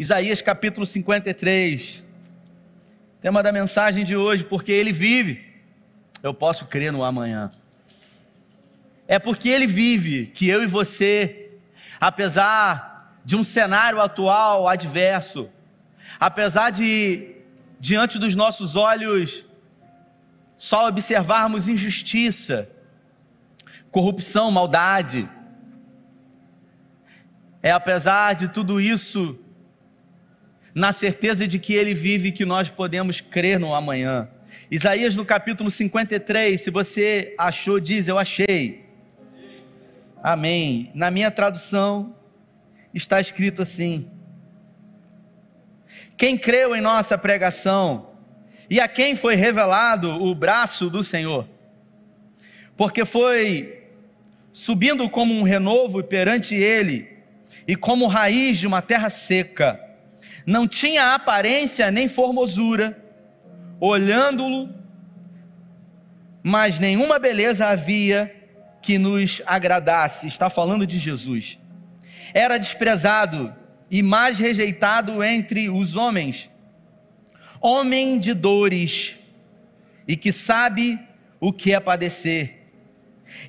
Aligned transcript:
Isaías 0.00 0.40
capítulo 0.40 0.86
53. 0.86 2.02
Tema 3.20 3.42
da 3.42 3.52
mensagem 3.52 4.02
de 4.02 4.16
hoje, 4.16 4.42
porque 4.42 4.72
ele 4.72 4.92
vive, 4.92 5.44
eu 6.22 6.32
posso 6.32 6.64
crer 6.64 6.90
no 6.90 7.04
amanhã. 7.04 7.52
É 9.06 9.18
porque 9.18 9.50
ele 9.50 9.66
vive 9.66 10.28
que 10.28 10.48
eu 10.48 10.62
e 10.62 10.66
você, 10.66 11.50
apesar 12.00 13.20
de 13.26 13.36
um 13.36 13.44
cenário 13.44 14.00
atual 14.00 14.66
adverso, 14.66 15.50
apesar 16.18 16.70
de 16.70 17.34
diante 17.78 18.18
dos 18.18 18.34
nossos 18.34 18.76
olhos 18.76 19.44
só 20.56 20.88
observarmos 20.88 21.68
injustiça, 21.68 22.70
corrupção, 23.90 24.50
maldade, 24.50 25.28
é 27.62 27.70
apesar 27.70 28.32
de 28.32 28.48
tudo 28.48 28.80
isso, 28.80 29.38
na 30.74 30.92
certeza 30.92 31.46
de 31.46 31.58
que 31.58 31.74
Ele 31.74 31.94
vive, 31.94 32.32
que 32.32 32.44
nós 32.44 32.70
podemos 32.70 33.20
crer 33.20 33.58
no 33.58 33.74
amanhã. 33.74 34.28
Isaías 34.70 35.16
no 35.16 35.24
capítulo 35.24 35.70
53, 35.70 36.60
se 36.60 36.70
você 36.70 37.34
achou, 37.36 37.80
diz: 37.80 38.06
Eu 38.06 38.18
achei. 38.18 38.86
Amém. 40.22 40.90
Na 40.94 41.10
minha 41.10 41.30
tradução 41.30 42.14
está 42.94 43.20
escrito 43.20 43.62
assim: 43.62 44.08
Quem 46.16 46.38
creu 46.38 46.74
em 46.74 46.80
nossa 46.80 47.18
pregação 47.18 48.10
e 48.68 48.78
a 48.78 48.86
quem 48.86 49.16
foi 49.16 49.34
revelado 49.34 50.22
o 50.22 50.34
braço 50.34 50.88
do 50.88 51.02
Senhor? 51.02 51.48
Porque 52.76 53.04
foi 53.04 53.86
subindo 54.52 55.08
como 55.08 55.34
um 55.34 55.42
renovo 55.42 56.02
perante 56.02 56.54
ele 56.54 57.08
e 57.66 57.74
como 57.74 58.06
raiz 58.06 58.58
de 58.58 58.66
uma 58.66 58.80
terra 58.80 59.10
seca 59.10 59.89
não 60.46 60.66
tinha 60.66 61.14
aparência 61.14 61.90
nem 61.90 62.08
formosura, 62.08 62.96
olhando-lo, 63.78 64.68
mas 66.42 66.78
nenhuma 66.78 67.18
beleza 67.18 67.66
havia 67.66 68.34
que 68.82 68.98
nos 68.98 69.42
agradasse. 69.46 70.26
Está 70.26 70.48
falando 70.48 70.86
de 70.86 70.98
Jesus. 70.98 71.58
Era 72.32 72.58
desprezado 72.58 73.54
e 73.90 74.02
mais 74.02 74.38
rejeitado 74.38 75.22
entre 75.22 75.68
os 75.68 75.96
homens, 75.96 76.48
homem 77.60 78.18
de 78.18 78.32
dores 78.32 79.16
e 80.06 80.16
que 80.16 80.32
sabe 80.32 80.98
o 81.38 81.52
que 81.52 81.72
é 81.72 81.80
padecer. 81.80 82.66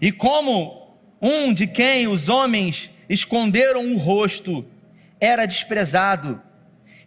E 0.02 0.12
como 0.12 0.98
um 1.22 1.54
de 1.54 1.68
quem 1.68 2.08
os 2.08 2.28
homens 2.28 2.90
esconderam 3.08 3.94
o 3.94 3.98
rosto, 3.98 4.66
era 5.20 5.46
desprezado 5.46 6.42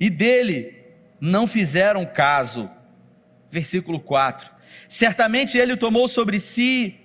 e 0.05 0.11
dele 0.11 0.77
não 1.19 1.47
fizeram 1.47 2.05
caso. 2.05 2.71
Versículo 3.51 3.99
4: 3.99 4.51
Certamente 4.87 5.57
ele 5.57 5.79
tomou 5.79 6.07
sobre 6.09 6.39
si 6.39 6.97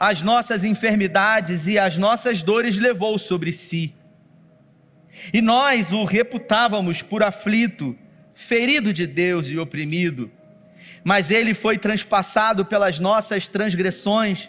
as 0.00 0.22
nossas 0.22 0.64
enfermidades 0.64 1.66
e 1.66 1.78
as 1.78 1.98
nossas 1.98 2.42
dores 2.42 2.78
levou 2.78 3.18
sobre 3.18 3.52
si. 3.52 3.94
E 5.30 5.42
nós 5.42 5.92
o 5.92 6.04
reputávamos 6.04 7.02
por 7.02 7.22
aflito, 7.22 7.94
ferido 8.34 8.94
de 8.94 9.06
Deus 9.06 9.48
e 9.48 9.58
oprimido. 9.58 10.30
Mas 11.04 11.30
ele 11.30 11.52
foi 11.52 11.76
transpassado 11.76 12.64
pelas 12.64 12.98
nossas 12.98 13.46
transgressões 13.46 14.48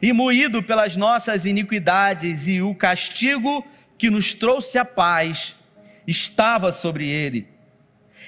e 0.00 0.12
moído 0.12 0.62
pelas 0.62 0.96
nossas 0.96 1.46
iniquidades, 1.46 2.46
e 2.46 2.62
o 2.62 2.76
castigo 2.76 3.66
que 3.98 4.08
nos 4.08 4.34
trouxe 4.34 4.78
a 4.78 4.84
paz 4.84 5.56
estava 6.06 6.72
sobre 6.72 7.08
ele, 7.08 7.48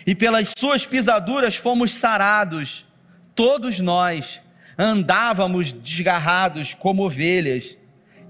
e 0.06 0.14
pelas 0.14 0.52
suas 0.56 0.84
pisaduras 0.84 1.56
fomos 1.56 1.94
sarados. 1.94 2.86
Todos 3.34 3.80
nós 3.80 4.40
andávamos 4.78 5.72
desgarrados 5.72 6.74
como 6.74 7.04
ovelhas, 7.04 7.76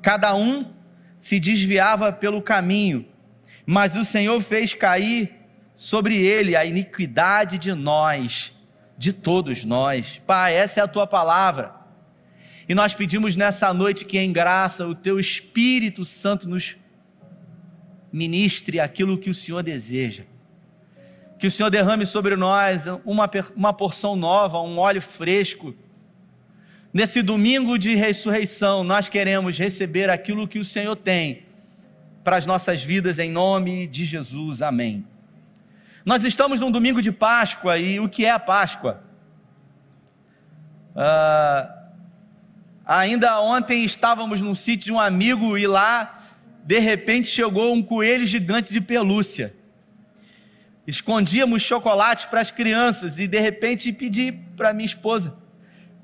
cada 0.02 0.34
um 0.34 0.72
se 1.18 1.40
desviava 1.40 2.12
pelo 2.12 2.42
caminho, 2.42 3.06
mas 3.64 3.96
o 3.96 4.04
Senhor 4.04 4.40
fez 4.40 4.74
cair 4.74 5.32
sobre 5.74 6.16
ele 6.16 6.54
a 6.54 6.64
iniquidade 6.64 7.58
de 7.58 7.72
nós, 7.72 8.52
de 8.96 9.12
todos 9.12 9.64
nós. 9.64 10.20
Pai, 10.26 10.54
essa 10.54 10.80
é 10.80 10.82
a 10.82 10.88
tua 10.88 11.06
palavra. 11.06 11.74
E 12.68 12.74
nós 12.74 12.94
pedimos 12.94 13.36
nessa 13.36 13.72
noite 13.74 14.04
que 14.04 14.18
em 14.18 14.32
graça 14.32 14.86
o 14.86 14.94
teu 14.94 15.18
Espírito 15.18 16.04
Santo 16.04 16.48
nos 16.48 16.76
ministre 18.14 18.78
aquilo 18.78 19.18
que 19.18 19.28
o 19.28 19.34
Senhor 19.34 19.60
deseja. 19.60 20.22
Que 21.36 21.48
o 21.48 21.50
Senhor 21.50 21.68
derrame 21.68 22.06
sobre 22.06 22.36
nós 22.36 22.84
uma, 23.04 23.28
uma 23.56 23.72
porção 23.72 24.14
nova, 24.14 24.60
um 24.60 24.78
óleo 24.78 25.02
fresco. 25.02 25.74
Nesse 26.92 27.22
domingo 27.22 27.76
de 27.76 27.96
ressurreição, 27.96 28.84
nós 28.84 29.08
queremos 29.08 29.58
receber 29.58 30.08
aquilo 30.08 30.46
que 30.46 30.60
o 30.60 30.64
Senhor 30.64 30.94
tem 30.94 31.42
para 32.22 32.36
as 32.36 32.46
nossas 32.46 32.84
vidas, 32.84 33.18
em 33.18 33.32
nome 33.32 33.88
de 33.88 34.04
Jesus. 34.04 34.62
Amém. 34.62 35.04
Nós 36.06 36.22
estamos 36.22 36.60
num 36.60 36.70
domingo 36.70 37.02
de 37.02 37.10
Páscoa 37.10 37.78
e 37.78 37.98
o 37.98 38.08
que 38.08 38.24
é 38.24 38.30
a 38.30 38.38
Páscoa? 38.38 39.02
Uh, 40.94 41.68
ainda 42.86 43.40
ontem 43.40 43.84
estávamos 43.84 44.40
num 44.40 44.54
sítio 44.54 44.84
de 44.84 44.92
um 44.92 45.00
amigo 45.00 45.58
e 45.58 45.66
lá 45.66 46.13
de 46.64 46.78
repente 46.78 47.28
chegou 47.28 47.72
um 47.74 47.82
coelho 47.82 48.26
gigante 48.26 48.72
de 48.72 48.80
pelúcia. 48.80 49.54
Escondíamos 50.86 51.62
chocolate 51.62 52.26
para 52.28 52.40
as 52.40 52.50
crianças 52.50 53.18
e 53.18 53.26
de 53.26 53.38
repente 53.38 53.92
pedi 53.92 54.32
para 54.56 54.72
minha 54.72 54.86
esposa 54.86 55.44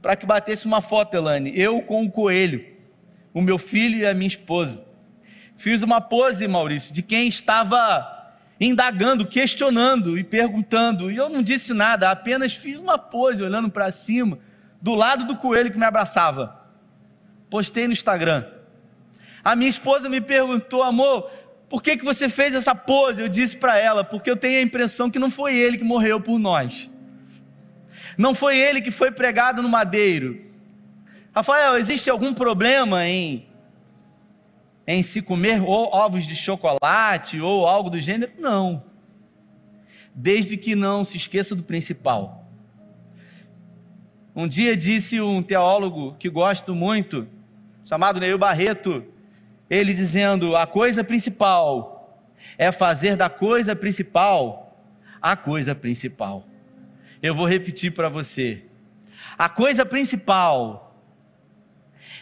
para 0.01 0.17
que 0.17 0.27
batesse 0.27 0.67
uma 0.67 0.81
foto, 0.81 1.15
Elane, 1.15 1.53
eu 1.55 1.83
com 1.83 2.05
o 2.05 2.11
coelho, 2.11 2.65
o 3.35 3.41
meu 3.41 3.59
filho 3.59 3.99
e 3.99 4.07
a 4.07 4.15
minha 4.15 4.29
esposa. 4.29 4.83
Fiz 5.57 5.83
uma 5.83 6.01
pose, 6.01 6.47
Maurício, 6.49 6.93
de 6.93 7.03
quem 7.03 7.29
estava 7.29 8.19
indagando, 8.59 9.27
questionando 9.27 10.19
e 10.19 10.25
perguntando. 10.25 11.11
E 11.11 11.17
eu 11.17 11.29
não 11.29 11.43
disse 11.43 11.75
nada, 11.75 12.11
apenas 12.11 12.55
fiz 12.55 12.79
uma 12.79 12.97
pose 12.97 13.43
olhando 13.43 13.71
para 13.71 13.93
cima, 13.93 14.39
do 14.81 14.95
lado 14.95 15.27
do 15.27 15.37
coelho 15.37 15.71
que 15.71 15.79
me 15.79 15.85
abraçava. 15.85 16.59
Postei 17.51 17.87
no 17.87 17.93
Instagram. 17.93 18.47
A 19.43 19.57
minha 19.57 19.71
esposa 19.71 20.09
me 20.09 20.21
perguntou, 20.21 20.83
amor, 20.83 21.31
por 21.69 21.83
que, 21.83 21.97
que 21.97 22.05
você 22.05 22.29
fez 22.29 22.55
essa 22.55 22.75
pose? 22.75 23.21
Eu 23.21 23.29
disse 23.29 23.57
para 23.57 23.79
ela, 23.79 24.03
porque 24.03 24.31
eu 24.31 24.37
tenho 24.37 24.59
a 24.59 24.63
impressão 24.63 25.11
que 25.11 25.19
não 25.19 25.31
foi 25.31 25.57
ele 25.57 25.79
que 25.79 25.85
morreu 25.85 26.21
por 26.21 26.39
nós. 26.39 26.91
Não 28.19 28.35
foi 28.35 28.59
ele 28.59 28.81
que 28.81 28.91
foi 28.91 29.11
pregado 29.11 29.63
no 29.63 29.69
madeiro. 29.69 30.45
Rafael, 31.33 31.79
existe 31.79 32.11
algum 32.11 32.35
problema 32.35 33.07
em, 33.07 33.47
em 34.87 35.03
se 35.03 35.23
comer 35.23 35.63
ovos 35.63 36.27
de 36.27 36.35
chocolate 36.35 37.41
ou 37.41 37.67
algo 37.67 37.89
do 37.89 38.01
gênero? 38.01 38.33
Não. 38.37 38.83
Desde 40.13 40.57
que 40.57 40.75
não 40.75 41.05
se 41.05 41.17
esqueça 41.17 41.55
do 41.55 41.63
principal. 41.63 42.51
Um 44.35 44.49
dia 44.49 44.77
disse 44.77 45.21
um 45.21 45.43
teólogo 45.43 46.17
que 46.19 46.29
gosto 46.29 46.75
muito, 46.75 47.29
chamado 47.85 48.19
Neil 48.19 48.39
Barreto, 48.39 49.05
ele 49.71 49.95
dizendo: 49.95 50.57
a 50.57 50.67
coisa 50.67 51.05
principal 51.05 52.21
é 52.59 52.73
fazer 52.73 53.15
da 53.15 53.31
coisa 53.31 53.77
principal 53.77 54.67
a 55.23 55.37
coisa 55.37 55.75
principal. 55.75 56.47
Eu 57.23 57.35
vou 57.35 57.47
repetir 57.47 57.93
para 57.93 58.09
você. 58.09 58.65
A 59.39 59.49
coisa 59.49 59.85
principal 59.85 60.97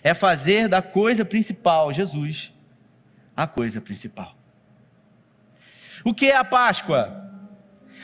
é 0.02 0.12
fazer 0.14 0.68
da 0.68 0.82
coisa 0.82 1.24
principal, 1.24 1.92
Jesus, 1.92 2.52
a 3.36 3.46
coisa 3.46 3.80
principal. 3.80 4.34
O 6.04 6.12
que 6.12 6.26
é 6.26 6.36
a 6.36 6.44
Páscoa? 6.44 7.24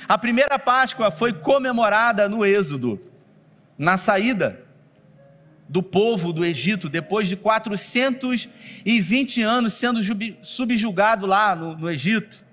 A 0.08 0.17
primeira 0.17 0.58
Páscoa 0.58 1.11
foi 1.11 1.32
comemorada 1.32 2.29
no 2.29 2.44
Êxodo, 2.44 3.00
na 3.76 3.99
saída 3.99 4.63
do 5.69 5.82
povo 5.82 6.32
do 6.32 6.44
Egito, 6.44 6.88
depois 6.88 7.26
de 7.26 7.37
420 7.37 9.43
anos 9.43 9.75
sendo 9.75 10.00
subjugado 10.43 11.26
lá 11.26 11.56
no, 11.56 11.76
no 11.76 11.90
Egito. 11.90 12.44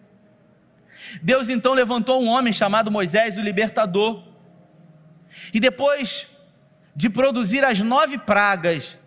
Deus 1.21 1.49
então 1.49 1.73
levantou 1.73 2.21
um 2.21 2.27
homem 2.27 2.53
chamado 2.53 2.91
Moisés, 2.91 3.37
o 3.37 3.41
libertador. 3.41 4.23
E 5.53 5.59
depois 5.59 6.27
de 6.95 7.09
produzir 7.09 7.63
as 7.63 7.79
nove 7.79 8.17
pragas, 8.17 8.97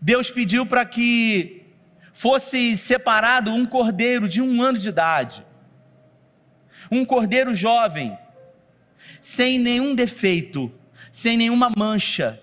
Deus 0.00 0.30
pediu 0.30 0.66
para 0.66 0.84
que 0.84 1.64
fosse 2.12 2.76
separado 2.78 3.50
um 3.50 3.64
cordeiro 3.64 4.28
de 4.28 4.40
um 4.40 4.62
ano 4.62 4.78
de 4.78 4.88
idade, 4.88 5.44
um 6.90 7.04
cordeiro 7.04 7.54
jovem, 7.54 8.16
sem 9.20 9.58
nenhum 9.58 9.94
defeito, 9.94 10.72
sem 11.12 11.36
nenhuma 11.36 11.70
mancha, 11.76 12.40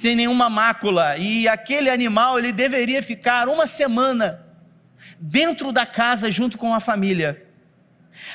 sem 0.00 0.16
nenhuma 0.16 0.48
mácula, 0.48 1.16
e 1.16 1.46
aquele 1.46 1.90
animal 1.90 2.38
ele 2.38 2.52
deveria 2.52 3.02
ficar 3.02 3.48
uma 3.48 3.66
semana 3.66 4.46
dentro 5.20 5.72
da 5.72 5.84
casa 5.84 6.30
junto 6.30 6.56
com 6.56 6.72
a 6.74 6.80
família, 6.80 7.50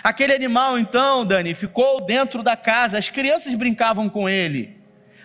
Aquele 0.04 0.34
animal, 0.34 0.78
então, 0.78 1.26
Dani, 1.26 1.54
ficou 1.54 2.06
dentro 2.06 2.44
da 2.44 2.56
casa, 2.56 2.98
as 2.98 3.10
crianças 3.10 3.54
brincavam 3.56 4.10
com 4.10 4.30
ele. 4.30 4.78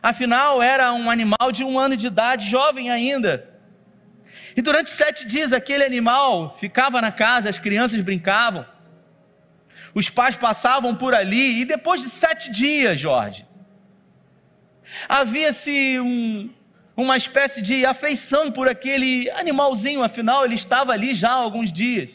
Afinal, 0.02 0.62
era 0.62 0.92
um 0.92 1.10
animal 1.10 1.52
de 1.52 1.62
um 1.62 1.78
ano 1.78 1.96
de 1.96 2.06
idade, 2.06 2.48
jovem 2.48 2.90
ainda. 2.90 3.48
E 4.56 4.62
durante 4.62 4.90
sete 4.90 5.26
dias, 5.26 5.52
aquele 5.52 5.84
animal 5.84 6.56
ficava 6.58 7.00
na 7.00 7.12
casa, 7.12 7.48
as 7.48 7.58
crianças 7.58 8.00
brincavam. 8.00 8.66
Os 9.94 10.08
pais 10.08 10.36
passavam 10.36 10.94
por 10.94 11.14
ali, 11.14 11.60
e 11.60 11.64
depois 11.64 12.02
de 12.02 12.08
sete 12.08 12.50
dias, 12.50 12.98
Jorge, 12.98 13.46
havia-se 15.08 16.00
um, 16.00 16.50
uma 16.96 17.16
espécie 17.16 17.62
de 17.62 17.84
afeição 17.84 18.50
por 18.50 18.68
aquele 18.68 19.30
animalzinho, 19.30 20.02
afinal, 20.02 20.44
ele 20.44 20.54
estava 20.54 20.92
ali 20.92 21.14
já 21.14 21.30
há 21.30 21.34
alguns 21.34 21.72
dias. 21.72 22.10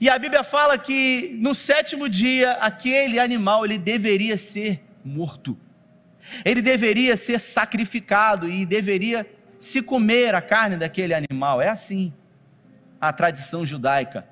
E 0.00 0.08
a 0.08 0.18
Bíblia 0.18 0.42
fala 0.42 0.76
que 0.76 1.36
no 1.40 1.54
sétimo 1.54 2.08
dia, 2.08 2.52
aquele 2.54 3.18
animal 3.20 3.64
ele 3.64 3.78
deveria 3.78 4.36
ser 4.36 4.82
morto. 5.04 5.56
Ele 6.44 6.60
deveria 6.60 7.16
ser 7.16 7.38
sacrificado 7.38 8.48
e 8.48 8.66
deveria 8.66 9.26
se 9.60 9.80
comer 9.80 10.34
a 10.34 10.42
carne 10.42 10.76
daquele 10.76 11.14
animal. 11.14 11.62
É 11.62 11.68
assim 11.68 12.12
a 13.00 13.12
tradição 13.12 13.64
judaica. 13.64 14.26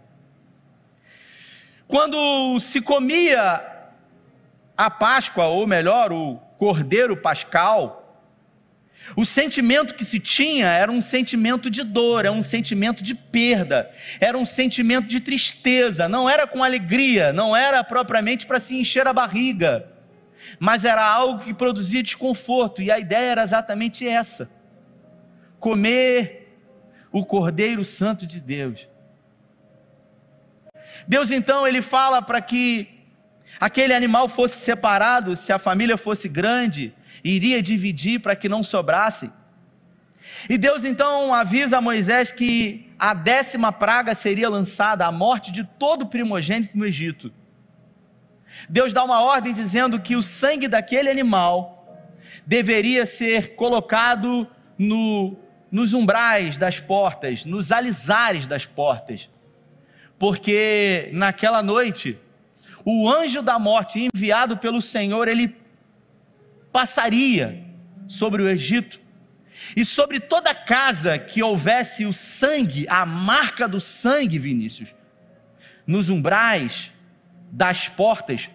Quando 1.87 2.59
se 2.61 2.81
comia 2.81 3.65
a 4.77 4.91
Páscoa, 4.91 5.47
ou 5.47 5.67
melhor, 5.67 6.13
o 6.13 6.41
cordeiro 6.61 7.17
pascal, 7.17 8.23
o 9.17 9.25
sentimento 9.25 9.95
que 9.95 10.05
se 10.05 10.21
tinha 10.21 10.67
era 10.67 10.93
um 10.93 11.01
sentimento 11.01 11.71
de 11.71 11.83
dor, 11.83 12.27
era 12.27 12.33
um 12.33 12.43
sentimento 12.43 13.03
de 13.03 13.15
perda, 13.15 13.91
era 14.21 14.37
um 14.37 14.45
sentimento 14.45 15.09
de 15.09 15.21
tristeza, 15.21 16.07
não 16.07 16.29
era 16.29 16.47
com 16.47 16.63
alegria, 16.63 17.33
não 17.33 17.57
era 17.57 17.83
propriamente 17.83 18.45
para 18.45 18.61
se 18.61 18.79
encher 18.79 19.07
a 19.07 19.13
barriga, 19.15 19.91
mas 20.59 20.85
era 20.85 21.03
algo 21.03 21.43
que 21.43 21.55
produzia 21.55 22.03
desconforto, 22.03 22.83
e 22.83 22.91
a 22.91 22.99
ideia 22.99 23.31
era 23.31 23.43
exatamente 23.43 24.07
essa: 24.07 24.51
comer 25.59 26.59
o 27.11 27.25
Cordeiro 27.25 27.87
Santo 27.87 28.27
de 28.27 28.39
Deus. 28.39 28.87
Deus 31.09 31.31
então 31.31 31.67
ele 31.67 31.81
fala 31.81 32.21
para 32.21 32.43
que 32.43 33.00
aquele 33.59 33.95
animal 33.95 34.29
fosse 34.29 34.59
separado, 34.59 35.37
se 35.37 35.53
a 35.53 35.59
família 35.59 35.97
fosse 35.97 36.29
grande, 36.29 36.93
iria 37.25 37.63
dividir 37.63 38.21
para 38.21 38.37
que 38.37 38.49
não 38.49 38.63
sobrasse. 38.63 39.31
E 40.49 40.57
Deus 40.57 40.85
então 40.85 41.35
avisa 41.35 41.79
a 41.79 41.81
Moisés 41.81 42.31
que 42.31 42.93
a 42.99 43.15
décima 43.15 43.73
praga 43.73 44.15
seria 44.15 44.49
lançada, 44.49 45.07
a 45.07 45.13
morte 45.13 45.51
de 45.51 45.65
todo 45.65 46.07
primogênito 46.07 46.77
no 46.77 46.87
Egito. 46.87 47.33
Deus 48.69 48.93
dá 48.93 49.03
uma 49.05 49.23
ordem 49.23 49.53
dizendo 49.53 50.01
que 50.01 50.17
o 50.17 50.23
sangue 50.23 50.69
daquele 50.69 51.09
animal 51.09 51.77
deveria 52.47 53.07
ser 53.07 53.55
colocado 53.55 54.47
no, 54.79 55.37
nos 55.71 55.93
umbrais 55.93 56.57
das 56.57 56.81
portas, 56.81 57.45
nos 57.45 57.71
alisares 57.71 58.47
das 58.47 58.67
portas, 58.67 59.29
porque 60.19 61.11
naquela 61.13 61.63
noite 61.63 62.19
o 62.85 63.09
anjo 63.09 63.43
da 63.43 63.59
morte 63.59 64.09
enviado 64.13 64.57
pelo 64.57 64.81
Senhor, 64.81 65.29
ele 65.29 65.57
passaria 66.73 67.65
sobre 68.07 68.43
o 68.43 68.49
Egito 68.49 69.01
e 69.77 69.85
sobre 69.85 70.21
toda 70.21 70.55
casa 70.55 71.19
que 71.19 71.43
houvesse 71.43 72.05
o 72.05 72.13
sangue, 72.13 72.87
a 72.89 73.05
marca 73.05 73.69
do 73.69 73.81
sangue, 73.81 74.39
Vinícius, 74.39 74.95
nos 75.87 76.09
umbrais 76.09 76.91
das 77.51 77.89
portas, 77.89 78.49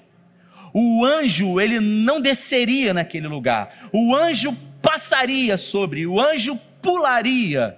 o 0.74 1.06
anjo 1.06 1.60
ele 1.60 1.80
não 1.80 2.20
desceria 2.20 2.94
naquele 2.94 3.28
lugar. 3.28 3.90
O 3.94 4.14
anjo 4.14 4.56
passaria 4.82 5.58
sobre, 5.58 6.06
o 6.06 6.20
anjo 6.20 6.60
pularia. 6.82 7.78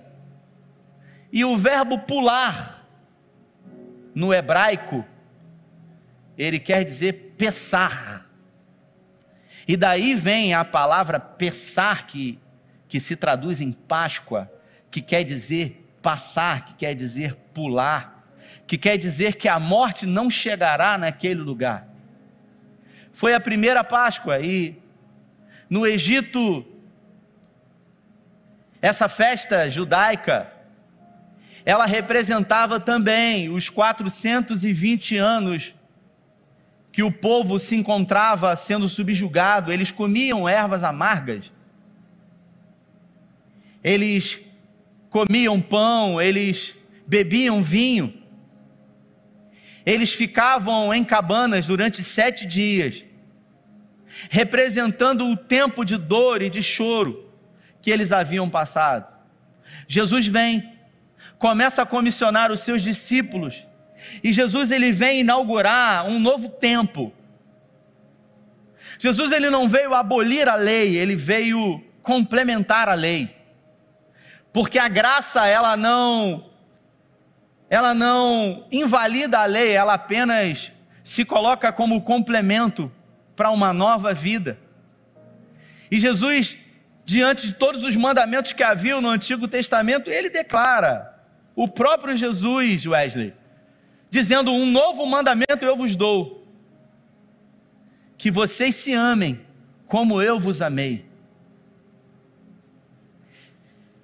E 1.31 1.45
o 1.45 1.55
verbo 1.55 1.99
pular 1.99 2.87
no 4.15 4.33
hebraico 4.33 5.05
ele 6.37 6.59
quer 6.59 6.83
dizer 6.83 7.33
pesar. 7.37 8.25
E 9.67 9.75
daí 9.75 10.13
vem 10.13 10.53
a 10.53 10.63
palavra 10.63 11.19
pesar, 11.19 12.05
que, 12.07 12.39
que 12.87 12.99
se 12.99 13.15
traduz 13.15 13.59
em 13.59 13.71
Páscoa, 13.71 14.49
que 14.89 15.01
quer 15.01 15.23
dizer 15.23 15.83
passar, 16.01 16.63
que 16.65 16.73
quer 16.75 16.93
dizer 16.93 17.35
pular, 17.53 18.23
que 18.65 18.77
quer 18.77 18.97
dizer 18.97 19.35
que 19.35 19.47
a 19.47 19.59
morte 19.59 20.05
não 20.05 20.29
chegará 20.29 20.97
naquele 20.97 21.41
lugar. 21.41 21.87
Foi 23.11 23.33
a 23.33 23.39
primeira 23.39 23.83
Páscoa 23.83 24.39
e 24.39 24.79
no 25.69 25.85
Egito, 25.85 26.65
essa 28.81 29.09
festa 29.09 29.69
judaica, 29.69 30.53
ela 31.65 31.85
representava 31.85 32.79
também 32.79 33.49
os 33.49 33.69
420 33.69 35.17
anos 35.17 35.73
que 36.97 37.03
o 37.03 37.11
povo 37.11 37.59
se 37.59 37.75
encontrava 37.75 38.55
sendo 38.55 38.89
subjugado, 38.89 39.71
eles 39.71 39.91
comiam 39.91 40.49
ervas 40.49 40.83
amargas, 40.83 41.51
eles 43.83 44.39
comiam 45.07 45.61
pão, 45.61 46.19
eles 46.19 46.73
bebiam 47.05 47.61
vinho, 47.61 48.19
eles 49.85 50.11
ficavam 50.11 50.91
em 50.91 51.03
cabanas 51.03 51.67
durante 51.67 52.01
sete 52.01 52.47
dias, 52.47 53.03
representando 54.31 55.27
o 55.27 55.37
tempo 55.37 55.85
de 55.85 55.97
dor 55.97 56.41
e 56.41 56.49
de 56.49 56.63
choro 56.63 57.31
que 57.79 57.91
eles 57.91 58.11
haviam 58.11 58.49
passado. 58.49 59.05
Jesus 59.87 60.25
vem, 60.25 60.73
começa 61.37 61.83
a 61.83 61.85
comissionar 61.85 62.51
os 62.51 62.61
seus 62.61 62.81
discípulos 62.81 63.66
e 64.23 64.33
Jesus 64.33 64.71
ele 64.71 64.91
vem 64.91 65.21
inaugurar 65.21 66.07
um 66.07 66.19
novo 66.19 66.49
tempo. 66.49 67.13
Jesus 68.99 69.31
ele 69.31 69.49
não 69.49 69.69
veio 69.69 69.93
abolir 69.93 70.49
a 70.49 70.55
lei, 70.55 70.97
ele 70.97 71.15
veio 71.15 71.83
complementar 72.01 72.89
a 72.89 72.93
lei. 72.93 73.35
Porque 74.51 74.79
a 74.79 74.87
graça 74.87 75.45
ela 75.45 75.77
não 75.77 76.45
ela 77.69 77.93
não 77.93 78.65
invalida 78.71 79.39
a 79.39 79.45
lei, 79.45 79.73
ela 79.73 79.93
apenas 79.93 80.71
se 81.03 81.25
coloca 81.25 81.71
como 81.71 82.01
complemento 82.01 82.91
para 83.35 83.51
uma 83.51 83.71
nova 83.73 84.13
vida. 84.13 84.57
E 85.91 85.99
Jesus, 85.99 86.59
diante 87.05 87.47
de 87.47 87.53
todos 87.53 87.83
os 87.83 87.95
mandamentos 87.95 88.53
que 88.53 88.63
haviam 88.63 88.99
no 88.99 89.09
Antigo 89.09 89.47
Testamento, 89.47 90.09
ele 90.09 90.29
declara, 90.29 91.13
o 91.55 91.67
próprio 91.67 92.15
Jesus, 92.15 92.85
Wesley, 92.85 93.33
dizendo: 94.09 94.51
Um 94.51 94.65
novo 94.65 95.05
mandamento 95.05 95.63
eu 95.63 95.75
vos 95.75 95.95
dou, 95.95 96.45
que 98.17 98.31
vocês 98.31 98.75
se 98.75 98.93
amem 98.93 99.39
como 99.87 100.21
eu 100.21 100.39
vos 100.39 100.61
amei. 100.61 101.05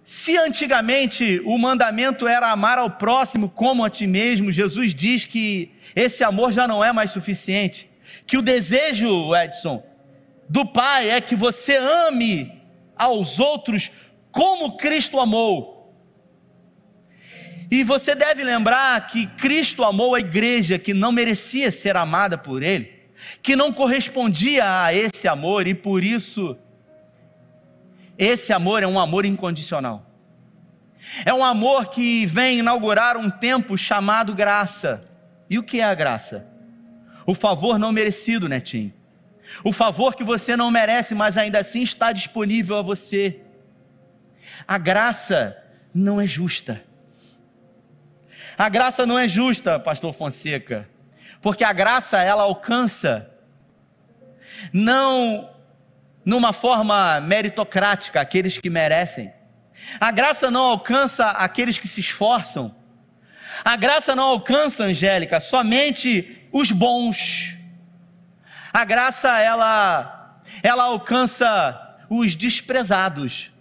Se 0.05 0.37
antigamente 0.37 1.41
o 1.43 1.57
mandamento 1.57 2.27
era 2.27 2.51
amar 2.51 2.77
ao 2.77 2.89
próximo 2.89 3.49
como 3.49 3.83
a 3.83 3.89
ti 3.89 4.05
mesmo, 4.05 4.51
Jesus 4.51 4.93
diz 4.93 5.25
que 5.25 5.71
esse 5.95 6.23
amor 6.23 6.53
já 6.53 6.67
não 6.67 6.83
é 6.83 6.93
mais 6.93 7.11
suficiente. 7.11 7.89
Que 8.25 8.37
o 8.37 8.41
desejo, 8.41 9.35
Edson, 9.35 9.83
do 10.47 10.65
Pai 10.65 11.09
é 11.09 11.19
que 11.19 11.35
você 11.35 11.75
ame 11.75 12.61
aos 12.95 13.39
outros 13.39 13.91
como 14.31 14.77
Cristo 14.77 15.19
amou. 15.19 15.72
E 17.69 17.83
você 17.83 18.15
deve 18.15 18.43
lembrar 18.43 19.07
que 19.07 19.27
Cristo 19.27 19.83
amou 19.83 20.15
a 20.15 20.19
igreja 20.19 20.77
que 20.77 20.93
não 20.93 21.11
merecia 21.11 21.71
ser 21.71 21.95
amada 21.95 22.37
por 22.37 22.61
Ele, 22.63 22.91
que 23.41 23.55
não 23.55 23.71
correspondia 23.71 24.83
a 24.83 24.93
esse 24.93 25.27
amor 25.27 25.67
e 25.67 25.73
por 25.73 26.03
isso, 26.03 26.57
esse 28.17 28.53
amor 28.53 28.83
é 28.83 28.87
um 28.87 28.99
amor 28.99 29.25
incondicional. 29.25 30.09
É 31.25 31.33
um 31.33 31.43
amor 31.43 31.89
que 31.89 32.25
vem 32.25 32.59
inaugurar 32.59 33.17
um 33.17 33.29
tempo 33.29 33.77
chamado 33.77 34.33
graça. 34.33 35.03
E 35.49 35.59
o 35.59 35.63
que 35.63 35.79
é 35.79 35.83
a 35.83 35.93
graça? 35.93 36.45
O 37.25 37.35
favor 37.35 37.77
não 37.77 37.91
merecido, 37.91 38.49
netinho. 38.49 38.93
O 39.63 39.71
favor 39.71 40.15
que 40.15 40.23
você 40.23 40.55
não 40.55 40.71
merece, 40.71 41.13
mas 41.13 41.37
ainda 41.37 41.59
assim 41.59 41.81
está 41.83 42.11
disponível 42.11 42.77
a 42.77 42.81
você. 42.81 43.41
A 44.67 44.77
graça 44.77 45.57
não 45.93 46.19
é 46.19 46.25
justa. 46.25 46.81
A 48.57 48.69
graça 48.69 49.05
não 49.05 49.17
é 49.17 49.27
justa, 49.27 49.79
pastor 49.79 50.13
Fonseca, 50.13 50.87
porque 51.41 51.63
a 51.63 51.73
graça 51.73 52.21
ela 52.21 52.43
alcança 52.43 53.29
não 54.71 55.49
numa 56.23 56.53
forma 56.53 57.19
meritocrática 57.19 58.21
aqueles 58.21 58.57
que 58.57 58.69
merecem. 58.69 59.33
A 59.99 60.11
graça 60.11 60.49
não 60.49 60.61
alcança 60.61 61.29
aqueles 61.31 61.77
que 61.77 61.87
se 61.87 61.99
esforçam. 61.99 62.75
A 63.63 63.75
graça 63.75 64.15
não 64.15 64.23
alcança, 64.23 64.83
Angélica, 64.83 65.39
somente 65.39 66.47
os 66.51 66.71
bons. 66.71 67.57
A 68.71 68.85
graça 68.85 69.39
ela 69.39 70.39
ela 70.61 70.83
alcança 70.83 71.97
os 72.09 72.35
desprezados. 72.35 73.51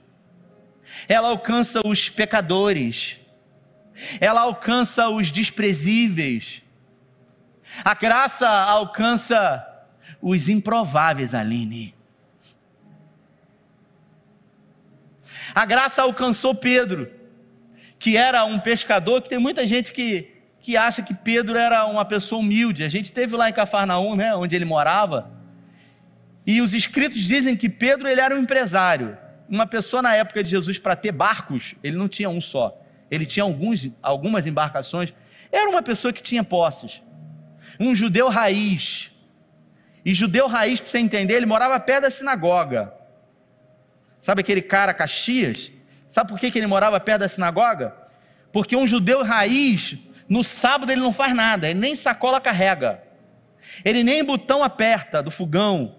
Ela 1.09 1.29
alcança 1.29 1.81
os 1.85 2.09
pecadores. 2.09 3.19
Ela 4.21 4.43
alcança 4.43 5.09
os 5.09 5.31
desprezíveis. 5.31 6.63
A 7.85 7.95
graça 7.95 8.49
alcança 8.49 9.67
os 10.21 10.49
improváveis, 10.49 11.35
Aline. 11.35 11.95
A 15.55 15.67
graça 15.67 16.03
alcançou 16.03 16.55
Pedro, 16.55 17.11
que 17.99 18.17
era 18.17 18.45
um 18.45 18.59
pescador, 18.59 19.21
que 19.23 19.29
tem 19.29 19.39
muita 19.39 19.67
gente 19.67 19.93
que, 19.93 20.31
que 20.61 20.77
acha 20.77 21.03
que 21.03 21.15
Pedro 21.15 21.59
era 21.59 21.85
uma 21.87 22.05
pessoa 22.05 22.41
humilde. 22.41 22.85
A 22.85 22.89
gente 22.89 23.13
teve 23.13 23.37
lá 23.37 23.51
em 23.51 23.53
Cafarnaum, 23.53 24.17
né, 24.17 24.35
onde 24.35 24.57
ele 24.57 24.65
morava, 24.65 25.31
e 26.47 26.61
os 26.61 26.75
escritos 26.75 27.21
dizem 27.21 27.57
que 27.57 27.69
Pedro 27.69 28.09
ele 28.09 28.21
era 28.21 28.35
um 28.35 28.39
empresário. 28.39 29.17
Uma 29.49 29.67
pessoa 29.67 30.03
na 30.03 30.15
época 30.15 30.43
de 30.43 30.51
Jesus 30.51 30.79
para 30.79 30.97
ter 30.97 31.13
barcos, 31.13 31.75
ele 31.83 31.97
não 31.97 32.09
tinha 32.09 32.29
um 32.29 32.41
só. 32.41 32.82
Ele 33.13 33.27
tinha 33.27 33.45
alguns, 33.45 33.91
algumas 34.03 34.47
embarcações. 34.47 35.13
Era 35.53 35.69
uma 35.69 35.83
pessoa 35.83 36.15
que 36.15 36.23
tinha 36.23 36.43
posses. 36.43 37.03
Um 37.79 37.95
judeu 37.95 38.31
raiz. 38.31 39.11
E 40.03 40.15
judeu 40.15 40.47
raiz, 40.47 40.81
para 40.81 40.89
você 40.89 40.99
entender, 40.99 41.35
ele 41.35 41.45
morava 41.45 41.79
perto 41.79 42.05
da 42.05 42.11
sinagoga. 42.11 42.91
Sabe 44.19 44.41
aquele 44.41 44.63
cara 44.63 44.95
Caxias? 44.95 45.71
Sabe 46.09 46.31
por 46.31 46.41
que, 46.41 46.51
que 46.51 46.59
ele 46.59 46.67
morava 46.67 46.99
perto 46.99 47.21
da 47.21 47.29
sinagoga? 47.29 47.95
Porque 48.51 48.75
um 48.75 48.87
judeu 48.87 49.23
raiz, 49.23 49.99
no 50.27 50.43
sábado 50.43 50.91
ele 50.91 51.03
não 51.03 51.13
faz 51.13 51.35
nada, 51.35 51.69
ele 51.69 51.79
nem 51.79 51.95
sacola 51.95 52.41
carrega, 52.41 53.03
ele 53.85 54.03
nem 54.03 54.25
botão 54.25 54.65
aperta 54.65 55.23
do 55.23 55.31
fogão. 55.31 55.97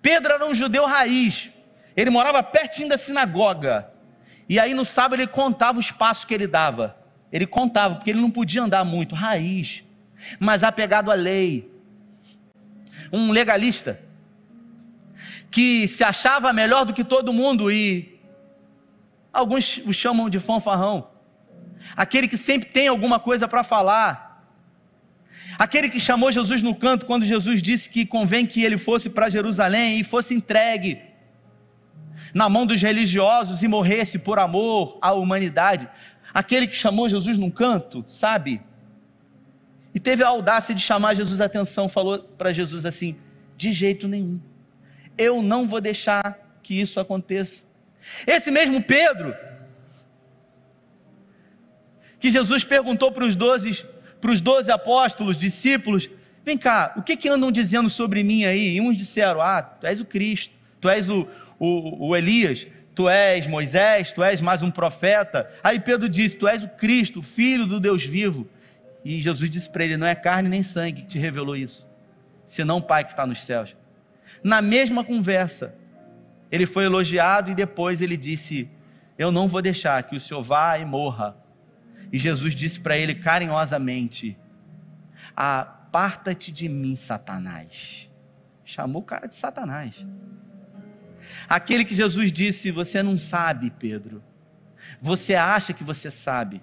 Pedro 0.00 0.32
era 0.32 0.46
um 0.46 0.54
judeu 0.54 0.86
raiz, 0.86 1.50
ele 1.94 2.08
morava 2.08 2.42
pertinho 2.42 2.88
da 2.88 2.96
sinagoga, 2.96 3.90
e 4.48 4.58
aí 4.58 4.74
no 4.74 4.84
sábado 4.84 5.20
ele 5.20 5.26
contava 5.26 5.78
os 5.78 5.90
passos 5.90 6.24
que 6.24 6.32
ele 6.32 6.46
dava, 6.46 6.96
ele 7.32 7.46
contava, 7.46 7.96
porque 7.96 8.10
ele 8.10 8.20
não 8.20 8.30
podia 8.30 8.62
andar 8.62 8.84
muito, 8.84 9.14
raiz, 9.14 9.82
mas 10.38 10.62
apegado 10.62 11.10
à 11.10 11.14
lei. 11.14 11.70
Um 13.12 13.30
legalista, 13.30 14.00
que 15.50 15.88
se 15.88 16.02
achava 16.02 16.52
melhor 16.52 16.84
do 16.84 16.92
que 16.92 17.04
todo 17.04 17.32
mundo 17.32 17.70
e 17.70 18.20
alguns 19.32 19.78
o 19.84 19.92
chamam 19.92 20.28
de 20.28 20.38
fanfarrão. 20.38 21.08
Aquele 21.96 22.28
que 22.28 22.36
sempre 22.36 22.68
tem 22.68 22.88
alguma 22.88 23.18
coisa 23.18 23.46
para 23.46 23.62
falar. 23.62 24.44
Aquele 25.58 25.88
que 25.88 26.00
chamou 26.00 26.30
Jesus 26.32 26.62
no 26.62 26.74
canto 26.74 27.06
quando 27.06 27.24
Jesus 27.24 27.62
disse 27.62 27.88
que 27.88 28.04
convém 28.04 28.44
que 28.44 28.62
ele 28.62 28.76
fosse 28.76 29.08
para 29.08 29.30
Jerusalém 29.30 30.00
e 30.00 30.04
fosse 30.04 30.34
entregue 30.34 31.00
na 32.34 32.48
mão 32.48 32.66
dos 32.66 32.80
religiosos 32.80 33.62
e 33.62 33.68
morresse 33.68 34.18
por 34.18 34.38
amor 34.38 34.98
à 35.00 35.12
humanidade. 35.12 35.88
Aquele 36.32 36.66
que 36.66 36.74
chamou 36.74 37.08
Jesus 37.08 37.38
num 37.38 37.50
canto, 37.50 38.04
sabe? 38.08 38.60
E 39.94 40.00
teve 40.00 40.22
a 40.22 40.28
audácia 40.28 40.74
de 40.74 40.80
chamar 40.80 41.14
Jesus 41.14 41.40
a 41.40 41.46
atenção, 41.46 41.88
falou 41.88 42.18
para 42.18 42.52
Jesus 42.52 42.84
assim: 42.84 43.16
de 43.56 43.72
jeito 43.72 44.06
nenhum 44.06 44.40
eu 45.18 45.42
não 45.42 45.66
vou 45.66 45.80
deixar 45.80 46.38
que 46.62 46.80
isso 46.80 47.00
aconteça. 47.00 47.62
Esse 48.26 48.50
mesmo 48.50 48.82
Pedro, 48.82 49.34
que 52.20 52.30
Jesus 52.30 52.64
perguntou 52.64 53.10
para 53.12 53.24
os 53.24 53.34
doze, 53.34 53.84
para 54.20 54.30
os 54.30 54.40
doze 54.40 54.70
apóstolos, 54.70 55.36
discípulos, 55.36 56.08
vem 56.44 56.56
cá, 56.56 56.92
o 56.96 57.02
que, 57.02 57.16
que 57.16 57.28
andam 57.28 57.50
dizendo 57.50 57.88
sobre 57.88 58.22
mim 58.22 58.44
aí? 58.44 58.76
E 58.76 58.80
uns 58.80 58.96
disseram, 58.96 59.40
ah, 59.40 59.62
tu 59.62 59.86
és 59.86 60.00
o 60.00 60.04
Cristo, 60.04 60.54
tu 60.80 60.88
és 60.88 61.08
o, 61.08 61.26
o, 61.58 62.08
o 62.08 62.16
Elias, 62.16 62.66
tu 62.94 63.08
és 63.08 63.46
Moisés, 63.46 64.12
tu 64.12 64.22
és 64.22 64.40
mais 64.40 64.62
um 64.62 64.70
profeta. 64.70 65.50
Aí 65.62 65.80
Pedro 65.80 66.08
disse, 66.08 66.36
tu 66.36 66.48
és 66.48 66.62
o 66.62 66.68
Cristo, 66.68 67.22
filho 67.22 67.66
do 67.66 67.80
Deus 67.80 68.04
vivo. 68.04 68.48
E 69.04 69.20
Jesus 69.20 69.48
disse 69.48 69.70
para 69.70 69.84
ele, 69.84 69.96
não 69.96 70.06
é 70.06 70.14
carne 70.14 70.48
nem 70.48 70.62
sangue 70.62 71.02
que 71.02 71.08
te 71.08 71.18
revelou 71.18 71.56
isso, 71.56 71.86
senão 72.44 72.78
o 72.78 72.82
Pai 72.82 73.04
que 73.04 73.10
está 73.10 73.26
nos 73.26 73.42
céus 73.42 73.76
na 74.42 74.62
mesma 74.62 75.04
conversa, 75.04 75.74
ele 76.50 76.66
foi 76.66 76.84
elogiado 76.84 77.50
e 77.50 77.54
depois 77.54 78.00
ele 78.00 78.16
disse: 78.16 78.70
Eu 79.18 79.32
não 79.32 79.48
vou 79.48 79.60
deixar 79.60 80.02
que 80.04 80.16
o 80.16 80.20
senhor 80.20 80.42
vá 80.42 80.78
e 80.78 80.84
morra. 80.84 81.36
E 82.12 82.18
Jesus 82.18 82.54
disse 82.54 82.78
para 82.78 82.96
ele 82.96 83.14
carinhosamente: 83.14 84.38
Aparta-te 85.34 86.52
de 86.52 86.68
mim, 86.68 86.94
Satanás. 86.96 88.08
Chamou 88.64 89.02
o 89.02 89.04
cara 89.04 89.26
de 89.26 89.34
Satanás. 89.34 90.06
Aquele 91.48 91.84
que 91.84 91.94
Jesus 91.94 92.32
disse: 92.32 92.70
Você 92.70 93.02
não 93.02 93.18
sabe, 93.18 93.70
Pedro. 93.70 94.22
Você 95.00 95.34
acha 95.34 95.72
que 95.72 95.84
você 95.84 96.10
sabe. 96.10 96.62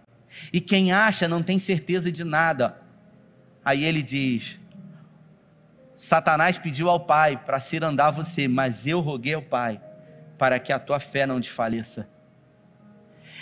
E 0.51 0.59
quem 0.59 0.91
acha 0.91 1.27
não 1.27 1.43
tem 1.43 1.59
certeza 1.59 2.11
de 2.11 2.23
nada. 2.23 2.81
Aí 3.63 3.83
ele 3.83 4.01
diz: 4.01 4.59
Satanás 5.95 6.57
pediu 6.57 6.89
ao 6.89 6.99
Pai 6.99 7.37
para 7.37 7.59
ser 7.59 7.83
andar 7.83 8.11
você, 8.11 8.47
mas 8.47 8.85
eu 8.87 8.99
roguei 8.99 9.33
ao 9.33 9.41
Pai 9.41 9.79
para 10.37 10.59
que 10.59 10.73
a 10.73 10.79
tua 10.79 10.99
fé 10.99 11.25
não 11.25 11.39
desfaleça. 11.39 12.07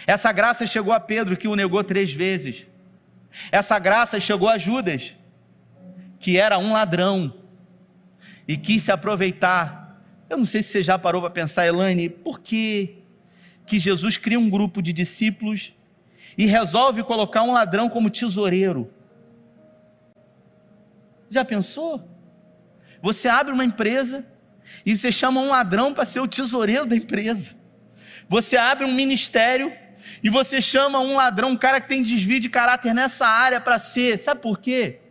Essa 0.06 0.32
graça 0.32 0.68
chegou 0.68 0.94
a 0.94 1.00
Pedro, 1.00 1.38
que 1.38 1.48
o 1.48 1.56
negou 1.56 1.84
três 1.84 2.14
vezes. 2.14 2.66
Essa 3.52 3.80
graça 3.80 4.20
chegou 4.20 4.50
a 4.50 4.58
Judas, 4.58 5.16
que 6.20 6.38
era 6.38 6.58
um 6.58 6.74
ladrão 6.74 7.34
e 8.48 8.58
quis 8.58 8.84
se 8.84 8.92
aproveitar. 8.92 9.81
Eu 10.32 10.38
não 10.38 10.46
sei 10.46 10.64
se 10.64 10.70
você 10.70 10.82
já 10.82 10.98
parou 10.98 11.20
para 11.20 11.30
pensar, 11.30 11.68
Elaine, 11.68 12.08
por 12.08 12.40
que, 12.40 13.00
que 13.66 13.78
Jesus 13.78 14.16
cria 14.16 14.40
um 14.40 14.50
grupo 14.50 14.82
de 14.82 14.94
discípulos 14.94 15.74
e 16.38 16.46
resolve 16.46 17.04
colocar 17.04 17.44
um 17.44 17.52
ladrão 17.52 17.90
como 17.90 18.10
tesoureiro? 18.10 18.90
Já 21.30 21.44
pensou? 21.44 22.10
Você 23.02 23.28
abre 23.28 23.52
uma 23.54 23.66
empresa 23.66 24.26
e 24.86 24.96
você 24.96 25.12
chama 25.12 25.42
um 25.42 25.50
ladrão 25.50 25.94
para 25.94 26.06
ser 26.06 26.22
o 26.22 26.28
tesoureiro 26.30 26.86
da 26.86 26.96
empresa. 26.96 27.54
Você 28.30 28.56
abre 28.56 28.86
um 28.86 28.94
ministério 28.94 29.74
e 30.24 30.30
você 30.30 30.62
chama 30.62 31.02
um 31.02 31.18
ladrão, 31.18 31.50
um 31.50 31.58
cara 31.58 31.82
que 31.82 31.90
tem 31.90 32.02
desvio 32.02 32.40
de 32.40 32.48
caráter 32.48 32.94
nessa 32.94 33.28
área 33.28 33.60
para 33.60 33.78
ser. 33.80 34.18
Sabe 34.18 34.40
por 34.40 34.60
quê? 34.60 35.02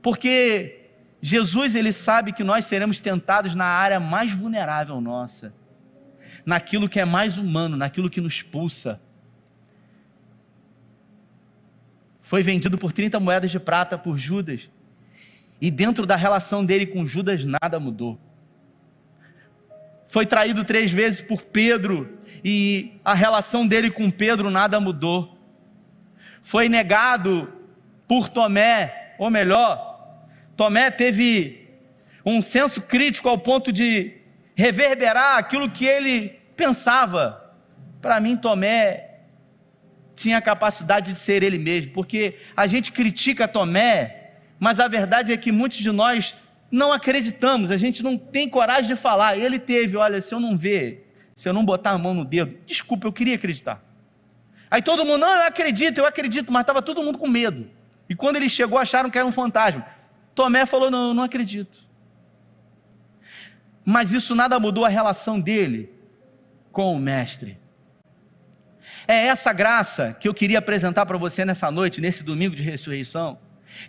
Porque 0.00 0.81
Jesus 1.24 1.76
ele 1.76 1.92
sabe 1.92 2.32
que 2.32 2.42
nós 2.42 2.64
seremos 2.64 2.98
tentados 2.98 3.54
na 3.54 3.64
área 3.64 4.00
mais 4.00 4.32
vulnerável 4.32 5.00
nossa, 5.00 5.54
naquilo 6.44 6.88
que 6.88 6.98
é 6.98 7.04
mais 7.04 7.38
humano, 7.38 7.76
naquilo 7.76 8.10
que 8.10 8.20
nos 8.20 8.42
pulsa. 8.42 9.00
Foi 12.22 12.42
vendido 12.42 12.76
por 12.76 12.92
30 12.92 13.20
moedas 13.20 13.52
de 13.52 13.60
prata 13.60 13.96
por 13.96 14.18
Judas. 14.18 14.68
E 15.60 15.70
dentro 15.70 16.04
da 16.04 16.16
relação 16.16 16.64
dele 16.64 16.86
com 16.86 17.06
Judas, 17.06 17.44
nada 17.44 17.78
mudou. 17.78 18.18
Foi 20.08 20.26
traído 20.26 20.64
três 20.64 20.90
vezes 20.90 21.22
por 21.22 21.42
Pedro, 21.42 22.18
e 22.44 22.98
a 23.04 23.14
relação 23.14 23.66
dele 23.66 23.90
com 23.90 24.10
Pedro 24.10 24.50
nada 24.50 24.80
mudou. 24.80 25.38
Foi 26.42 26.68
negado 26.68 27.52
por 28.08 28.28
Tomé, 28.28 29.14
ou 29.18 29.30
melhor, 29.30 29.91
Tomé 30.56 30.90
teve 30.90 31.68
um 32.24 32.40
senso 32.40 32.80
crítico 32.80 33.28
ao 33.28 33.38
ponto 33.38 33.72
de 33.72 34.14
reverberar 34.54 35.38
aquilo 35.38 35.70
que 35.70 35.86
ele 35.86 36.40
pensava. 36.56 37.54
Para 38.00 38.20
mim, 38.20 38.36
Tomé 38.36 39.10
tinha 40.14 40.38
a 40.38 40.42
capacidade 40.42 41.12
de 41.12 41.18
ser 41.18 41.42
ele 41.42 41.58
mesmo, 41.58 41.92
porque 41.92 42.36
a 42.56 42.66
gente 42.66 42.92
critica 42.92 43.48
Tomé 43.48 44.22
mas 44.62 44.78
a 44.78 44.86
verdade 44.86 45.32
é 45.32 45.36
que 45.36 45.50
muitos 45.50 45.78
de 45.78 45.90
nós 45.90 46.36
não 46.70 46.92
acreditamos, 46.92 47.72
a 47.72 47.76
gente 47.76 48.00
não 48.00 48.16
tem 48.16 48.48
coragem 48.48 48.86
de 48.86 48.94
falar. 48.94 49.36
Ele 49.36 49.58
teve, 49.58 49.96
olha, 49.96 50.22
se 50.22 50.32
eu 50.32 50.38
não 50.38 50.56
ver, 50.56 51.12
se 51.34 51.48
eu 51.48 51.52
não 51.52 51.64
botar 51.64 51.90
a 51.90 51.98
mão 51.98 52.14
no 52.14 52.24
dedo, 52.24 52.56
desculpa, 52.64 53.08
eu 53.08 53.12
queria 53.12 53.34
acreditar. 53.34 53.82
Aí 54.70 54.80
todo 54.80 55.04
mundo, 55.04 55.18
não, 55.18 55.34
eu 55.34 55.42
acredito, 55.48 55.98
eu 55.98 56.06
acredito, 56.06 56.52
mas 56.52 56.60
estava 56.60 56.80
todo 56.80 57.02
mundo 57.02 57.18
com 57.18 57.26
medo. 57.26 57.68
E 58.08 58.14
quando 58.14 58.36
ele 58.36 58.48
chegou, 58.48 58.78
acharam 58.78 59.10
que 59.10 59.18
era 59.18 59.26
um 59.26 59.32
fantasma. 59.32 59.84
Tomé 60.34 60.66
falou: 60.66 60.90
não, 60.90 61.14
não 61.14 61.22
acredito. 61.22 61.78
Mas 63.84 64.12
isso 64.12 64.34
nada 64.34 64.60
mudou 64.60 64.84
a 64.84 64.88
relação 64.88 65.40
dele 65.40 65.92
com 66.70 66.94
o 66.94 66.98
Mestre. 66.98 67.58
É 69.06 69.26
essa 69.26 69.52
graça 69.52 70.16
que 70.18 70.28
eu 70.28 70.34
queria 70.34 70.60
apresentar 70.60 71.04
para 71.06 71.18
você 71.18 71.44
nessa 71.44 71.70
noite, 71.70 72.00
nesse 72.00 72.22
domingo 72.22 72.54
de 72.54 72.62
ressurreição 72.62 73.38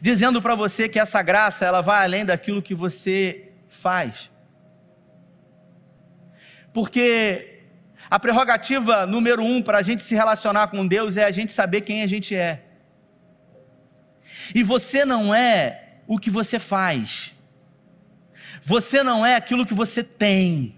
dizendo 0.02 0.42
para 0.42 0.56
você 0.56 0.88
que 0.88 1.00
essa 1.00 1.22
graça 1.22 1.66
ela 1.66 1.82
vai 1.82 2.04
além 2.04 2.26
daquilo 2.26 2.62
que 2.62 2.76
você 2.76 3.52
faz. 3.68 4.30
Porque 6.72 7.62
a 8.10 8.20
prerrogativa 8.20 9.06
número 9.06 9.44
um 9.44 9.62
para 9.62 9.80
a 9.80 9.82
gente 9.82 10.02
se 10.02 10.16
relacionar 10.16 10.68
com 10.68 10.88
Deus 10.88 11.18
é 11.18 11.24
a 11.24 11.32
gente 11.32 11.52
saber 11.52 11.82
quem 11.82 12.02
a 12.04 12.08
gente 12.08 12.36
é. 12.36 12.64
E 14.54 14.64
você 14.64 15.06
não 15.06 15.34
é 15.34 15.83
o 16.08 16.18
que 16.18 16.30
você 16.30 16.60
faz. 16.60 17.34
Você 18.62 19.04
não 19.04 19.26
é 19.26 19.36
aquilo 19.36 19.66
que 19.66 19.74
você 19.74 20.04
tem. 20.04 20.76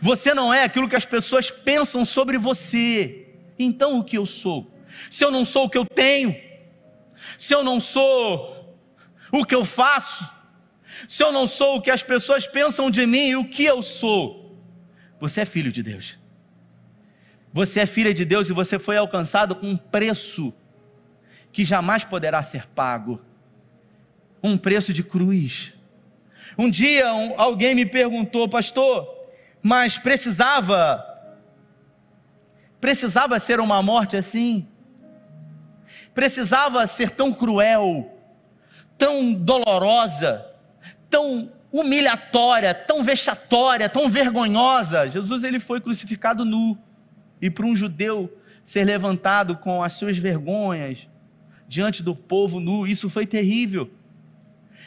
Você 0.00 0.34
não 0.34 0.52
é 0.52 0.64
aquilo 0.64 0.88
que 0.88 0.96
as 0.96 1.06
pessoas 1.06 1.50
pensam 1.50 2.04
sobre 2.04 2.38
você. 2.38 3.34
Então 3.58 3.98
o 3.98 4.04
que 4.04 4.16
eu 4.16 4.26
sou? 4.26 4.72
Se 5.10 5.24
eu 5.24 5.30
não 5.30 5.44
sou 5.44 5.64
o 5.64 5.70
que 5.70 5.78
eu 5.78 5.84
tenho, 5.84 6.34
se 7.36 7.54
eu 7.54 7.62
não 7.62 7.78
sou 7.78 8.78
o 9.30 9.44
que 9.44 9.54
eu 9.54 9.64
faço, 9.64 10.28
se 11.06 11.22
eu 11.22 11.30
não 11.30 11.46
sou 11.46 11.76
o 11.76 11.82
que 11.82 11.90
as 11.90 12.02
pessoas 12.02 12.46
pensam 12.46 12.90
de 12.90 13.04
mim, 13.06 13.34
o 13.34 13.48
que 13.48 13.64
eu 13.64 13.82
sou? 13.82 14.58
Você 15.20 15.42
é 15.42 15.44
filho 15.44 15.70
de 15.70 15.82
Deus. 15.82 16.18
Você 17.52 17.80
é 17.80 17.86
filha 17.86 18.12
de 18.14 18.24
Deus 18.24 18.48
e 18.48 18.52
você 18.52 18.78
foi 18.78 18.96
alcançado 18.96 19.54
com 19.54 19.66
um 19.66 19.76
preço 19.76 20.52
que 21.52 21.64
jamais 21.64 22.04
poderá 22.04 22.42
ser 22.42 22.66
pago 22.66 23.20
um 24.42 24.56
preço 24.56 24.92
de 24.92 25.02
cruz. 25.02 25.74
Um 26.56 26.68
dia 26.68 27.12
um, 27.14 27.38
alguém 27.40 27.74
me 27.74 27.86
perguntou, 27.86 28.48
pastor, 28.48 29.08
mas 29.62 29.98
precisava 29.98 31.04
precisava 32.80 33.38
ser 33.40 33.60
uma 33.60 33.82
morte 33.82 34.16
assim? 34.16 34.66
Precisava 36.14 36.86
ser 36.86 37.10
tão 37.10 37.32
cruel, 37.32 38.12
tão 38.96 39.32
dolorosa, 39.32 40.46
tão 41.10 41.52
humilhatória, 41.72 42.72
tão 42.72 43.02
vexatória, 43.02 43.88
tão 43.88 44.08
vergonhosa. 44.08 45.10
Jesus 45.10 45.44
ele 45.44 45.60
foi 45.60 45.80
crucificado 45.80 46.44
nu. 46.44 46.78
E 47.40 47.50
para 47.50 47.66
um 47.66 47.76
judeu 47.76 48.32
ser 48.64 48.84
levantado 48.84 49.56
com 49.56 49.82
as 49.82 49.92
suas 49.94 50.18
vergonhas 50.18 51.08
diante 51.68 52.02
do 52.02 52.14
povo 52.14 52.58
nu, 52.58 52.86
isso 52.86 53.08
foi 53.08 53.26
terrível. 53.26 53.90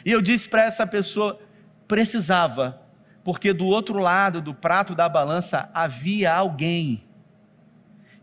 E 0.04 0.10
eu 0.10 0.20
disse 0.20 0.48
para 0.48 0.64
essa 0.64 0.86
pessoa: 0.86 1.38
precisava, 1.86 2.82
porque 3.22 3.52
do 3.52 3.66
outro 3.66 3.98
lado 3.98 4.40
do 4.40 4.54
prato 4.54 4.94
da 4.94 5.08
balança 5.08 5.70
havia 5.72 6.32
alguém 6.32 7.04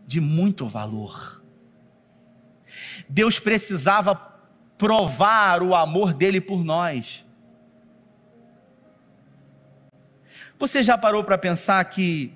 de 0.06 0.20
muito 0.20 0.66
valor. 0.66 1.42
Deus 3.08 3.38
precisava 3.38 4.14
provar 4.76 5.62
o 5.62 5.74
amor 5.74 6.14
dele 6.14 6.40
por 6.40 6.64
nós. 6.64 7.24
Você 10.58 10.82
já 10.82 10.98
parou 10.98 11.24
para 11.24 11.38
pensar 11.38 11.82
que 11.86 12.34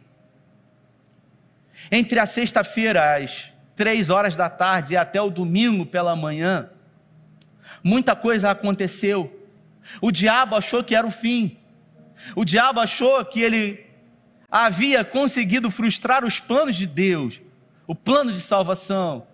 entre 1.91 2.19
a 2.19 2.27
sexta-feira 2.27 3.17
às 3.17 3.53
três 3.77 4.09
horas 4.09 4.37
da 4.37 4.49
tarde 4.49 4.95
e 4.95 4.97
até 4.97 5.21
o 5.21 5.31
domingo 5.31 5.85
pela 5.85 6.15
manhã, 6.17 6.71
muita 7.85 8.17
coisa 8.17 8.51
aconteceu. 8.51 9.41
O 10.01 10.11
diabo 10.11 10.57
achou 10.57 10.83
que 10.83 10.95
era 10.95 11.07
o 11.07 11.11
fim. 11.11 11.59
O 12.35 12.45
diabo 12.45 12.81
achou 12.81 13.23
que 13.25 13.41
ele 13.41 13.85
havia 14.51 15.05
conseguido 15.05 15.71
frustrar 15.71 16.25
os 16.25 16.41
planos 16.41 16.75
de 16.77 16.87
Deus, 16.87 17.41
o 17.87 17.95
plano 17.95 18.33
de 18.33 18.41
salvação. 18.41 19.27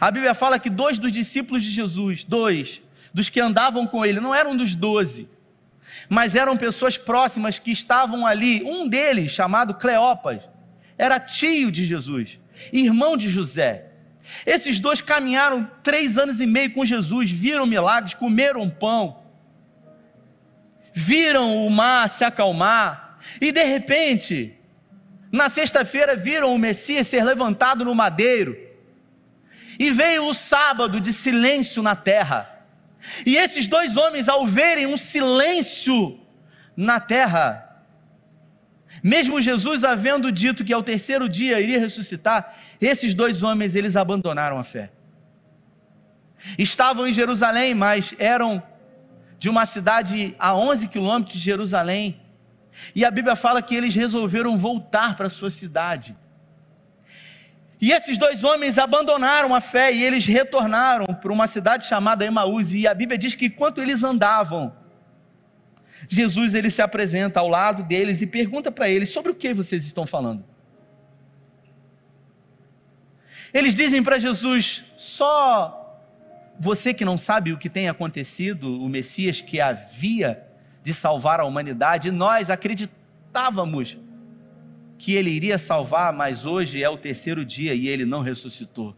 A 0.00 0.10
Bíblia 0.10 0.34
fala 0.34 0.58
que 0.58 0.70
dois 0.70 0.98
dos 0.98 1.12
discípulos 1.12 1.62
de 1.62 1.70
Jesus, 1.70 2.24
dois, 2.24 2.80
dos 3.12 3.28
que 3.28 3.38
andavam 3.38 3.86
com 3.86 4.04
ele, 4.04 4.18
não 4.18 4.34
eram 4.34 4.56
dos 4.56 4.74
doze, 4.74 5.28
mas 6.08 6.34
eram 6.34 6.56
pessoas 6.56 6.96
próximas 6.96 7.58
que 7.58 7.70
estavam 7.70 8.26
ali. 8.26 8.64
Um 8.64 8.88
deles, 8.88 9.30
chamado 9.30 9.74
Cleopas, 9.74 10.42
era 10.96 11.20
tio 11.20 11.70
de 11.70 11.84
Jesus, 11.84 12.40
irmão 12.72 13.16
de 13.16 13.28
José. 13.28 13.91
Esses 14.46 14.78
dois 14.78 15.00
caminharam 15.00 15.68
três 15.82 16.16
anos 16.16 16.40
e 16.40 16.46
meio 16.46 16.72
com 16.72 16.84
Jesus, 16.84 17.30
viram 17.30 17.66
milagres, 17.66 18.14
comeram 18.14 18.68
pão, 18.70 19.22
viram 20.92 21.66
o 21.66 21.70
mar 21.70 22.08
se 22.08 22.24
acalmar, 22.24 23.18
e 23.40 23.50
de 23.50 23.62
repente, 23.62 24.54
na 25.30 25.48
sexta-feira, 25.48 26.14
viram 26.14 26.54
o 26.54 26.58
Messias 26.58 27.08
ser 27.08 27.24
levantado 27.24 27.84
no 27.84 27.94
madeiro, 27.94 28.56
e 29.78 29.90
veio 29.90 30.26
o 30.26 30.34
sábado 30.34 31.00
de 31.00 31.12
silêncio 31.12 31.82
na 31.82 31.96
terra. 31.96 32.48
E 33.26 33.36
esses 33.36 33.66
dois 33.66 33.96
homens, 33.96 34.28
ao 34.28 34.46
verem 34.46 34.86
um 34.86 34.96
silêncio 34.96 36.20
na 36.76 37.00
terra, 37.00 37.71
mesmo 39.02 39.40
Jesus 39.40 39.84
havendo 39.84 40.32
dito 40.32 40.64
que 40.64 40.72
ao 40.72 40.82
terceiro 40.82 41.28
dia 41.28 41.60
iria 41.60 41.78
ressuscitar, 41.78 42.56
esses 42.80 43.14
dois 43.14 43.42
homens 43.42 43.74
eles 43.74 43.96
abandonaram 43.96 44.58
a 44.58 44.64
fé. 44.64 44.90
Estavam 46.58 47.06
em 47.06 47.12
Jerusalém, 47.12 47.74
mas 47.74 48.14
eram 48.18 48.62
de 49.38 49.48
uma 49.48 49.66
cidade 49.66 50.34
a 50.38 50.54
11 50.54 50.88
quilômetros 50.88 51.36
de 51.36 51.44
Jerusalém. 51.44 52.20
E 52.94 53.04
a 53.04 53.10
Bíblia 53.10 53.36
fala 53.36 53.62
que 53.62 53.74
eles 53.74 53.94
resolveram 53.94 54.56
voltar 54.56 55.16
para 55.16 55.26
a 55.26 55.30
sua 55.30 55.50
cidade. 55.50 56.16
E 57.80 57.90
esses 57.90 58.16
dois 58.16 58.44
homens 58.44 58.78
abandonaram 58.78 59.52
a 59.52 59.60
fé 59.60 59.92
e 59.92 60.04
eles 60.04 60.24
retornaram 60.24 61.06
para 61.06 61.32
uma 61.32 61.48
cidade 61.48 61.84
chamada 61.84 62.24
Emaús. 62.24 62.72
E 62.72 62.86
a 62.86 62.94
Bíblia 62.94 63.18
diz 63.18 63.34
que 63.34 63.46
enquanto 63.46 63.80
eles 63.80 64.04
andavam, 64.04 64.72
Jesus 66.08 66.54
ele 66.54 66.70
se 66.70 66.82
apresenta 66.82 67.40
ao 67.40 67.48
lado 67.48 67.82
deles 67.82 68.20
e 68.20 68.26
pergunta 68.26 68.70
para 68.70 68.88
eles 68.88 69.10
sobre 69.10 69.32
o 69.32 69.34
que 69.34 69.54
vocês 69.54 69.84
estão 69.84 70.06
falando. 70.06 70.44
Eles 73.52 73.74
dizem 73.74 74.02
para 74.02 74.18
Jesus: 74.18 74.84
só 74.96 75.78
você 76.58 76.94
que 76.94 77.04
não 77.04 77.18
sabe 77.18 77.52
o 77.52 77.58
que 77.58 77.68
tem 77.68 77.88
acontecido, 77.88 78.82
o 78.82 78.88
Messias 78.88 79.40
que 79.40 79.60
havia 79.60 80.42
de 80.82 80.92
salvar 80.92 81.40
a 81.40 81.44
humanidade, 81.44 82.10
nós 82.10 82.50
acreditávamos 82.50 83.96
que 84.98 85.14
ele 85.14 85.30
iria 85.30 85.58
salvar, 85.58 86.12
mas 86.12 86.44
hoje 86.44 86.82
é 86.82 86.88
o 86.88 86.96
terceiro 86.96 87.44
dia 87.44 87.74
e 87.74 87.88
ele 87.88 88.04
não 88.04 88.22
ressuscitou. 88.22 88.96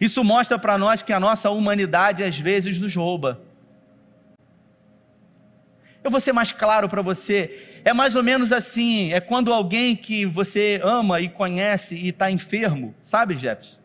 Isso 0.00 0.22
mostra 0.22 0.58
para 0.58 0.76
nós 0.76 1.02
que 1.02 1.12
a 1.12 1.20
nossa 1.20 1.50
humanidade 1.50 2.22
às 2.22 2.38
vezes 2.38 2.80
nos 2.80 2.94
rouba. 2.94 3.40
Eu 6.04 6.10
vou 6.10 6.20
ser 6.20 6.32
mais 6.32 6.50
claro 6.50 6.88
para 6.88 7.00
você. 7.00 7.80
É 7.84 7.92
mais 7.92 8.14
ou 8.14 8.22
menos 8.22 8.52
assim: 8.52 9.12
é 9.12 9.20
quando 9.20 9.52
alguém 9.52 9.94
que 9.94 10.26
você 10.26 10.80
ama 10.82 11.20
e 11.20 11.28
conhece 11.28 11.94
e 11.94 12.08
está 12.08 12.30
enfermo, 12.30 12.94
sabe, 13.04 13.36
Jefferson? 13.36 13.76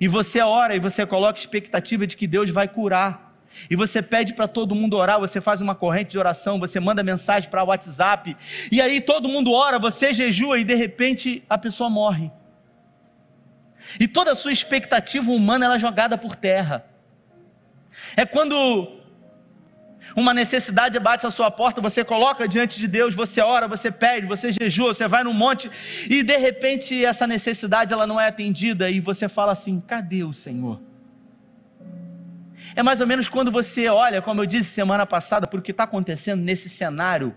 E 0.00 0.08
você 0.08 0.40
ora 0.40 0.74
e 0.74 0.80
você 0.80 1.04
coloca 1.06 1.38
expectativa 1.38 2.06
de 2.06 2.16
que 2.16 2.26
Deus 2.26 2.50
vai 2.50 2.66
curar. 2.66 3.26
E 3.70 3.76
você 3.76 4.02
pede 4.02 4.34
para 4.34 4.46
todo 4.46 4.74
mundo 4.74 4.96
orar, 4.96 5.18
você 5.18 5.40
faz 5.40 5.62
uma 5.62 5.74
corrente 5.74 6.10
de 6.10 6.18
oração, 6.18 6.58
você 6.58 6.78
manda 6.78 7.02
mensagem 7.02 7.48
para 7.48 7.64
o 7.64 7.68
WhatsApp, 7.68 8.36
e 8.70 8.82
aí 8.82 9.00
todo 9.00 9.30
mundo 9.30 9.50
ora, 9.50 9.78
você 9.78 10.12
jejua 10.12 10.58
e 10.58 10.64
de 10.64 10.74
repente 10.74 11.42
a 11.48 11.56
pessoa 11.56 11.88
morre. 11.88 12.30
E 13.98 14.06
toda 14.06 14.32
a 14.32 14.34
sua 14.34 14.52
expectativa 14.52 15.30
humana 15.30 15.64
ela 15.64 15.76
é 15.76 15.78
jogada 15.78 16.18
por 16.18 16.36
terra. 16.36 16.84
É 18.14 18.26
quando 18.26 18.95
uma 20.14 20.32
necessidade 20.32 20.98
bate 20.98 21.26
à 21.26 21.30
sua 21.30 21.50
porta, 21.50 21.80
você 21.80 22.04
coloca 22.04 22.46
diante 22.46 22.78
de 22.78 22.86
Deus, 22.86 23.14
você 23.14 23.40
ora, 23.40 23.66
você 23.66 23.90
pede, 23.90 24.26
você 24.26 24.52
jejua, 24.52 24.94
você 24.94 25.08
vai 25.08 25.24
no 25.24 25.32
monte 25.32 25.70
e 26.08 26.22
de 26.22 26.36
repente 26.36 27.04
essa 27.04 27.26
necessidade 27.26 27.92
ela 27.92 28.06
não 28.06 28.20
é 28.20 28.28
atendida 28.28 28.90
e 28.90 29.00
você 29.00 29.28
fala 29.28 29.52
assim: 29.52 29.80
"Cadê 29.80 30.22
o 30.22 30.32
Senhor?" 30.32 30.80
É 32.74 32.82
mais 32.82 33.00
ou 33.00 33.06
menos 33.06 33.28
quando 33.28 33.50
você 33.50 33.88
olha, 33.88 34.20
como 34.20 34.42
eu 34.42 34.46
disse 34.46 34.70
semana 34.70 35.06
passada, 35.06 35.46
para 35.46 35.58
o 35.58 35.62
que 35.62 35.70
está 35.70 35.84
acontecendo 35.84 36.42
nesse 36.42 36.68
cenário 36.68 37.34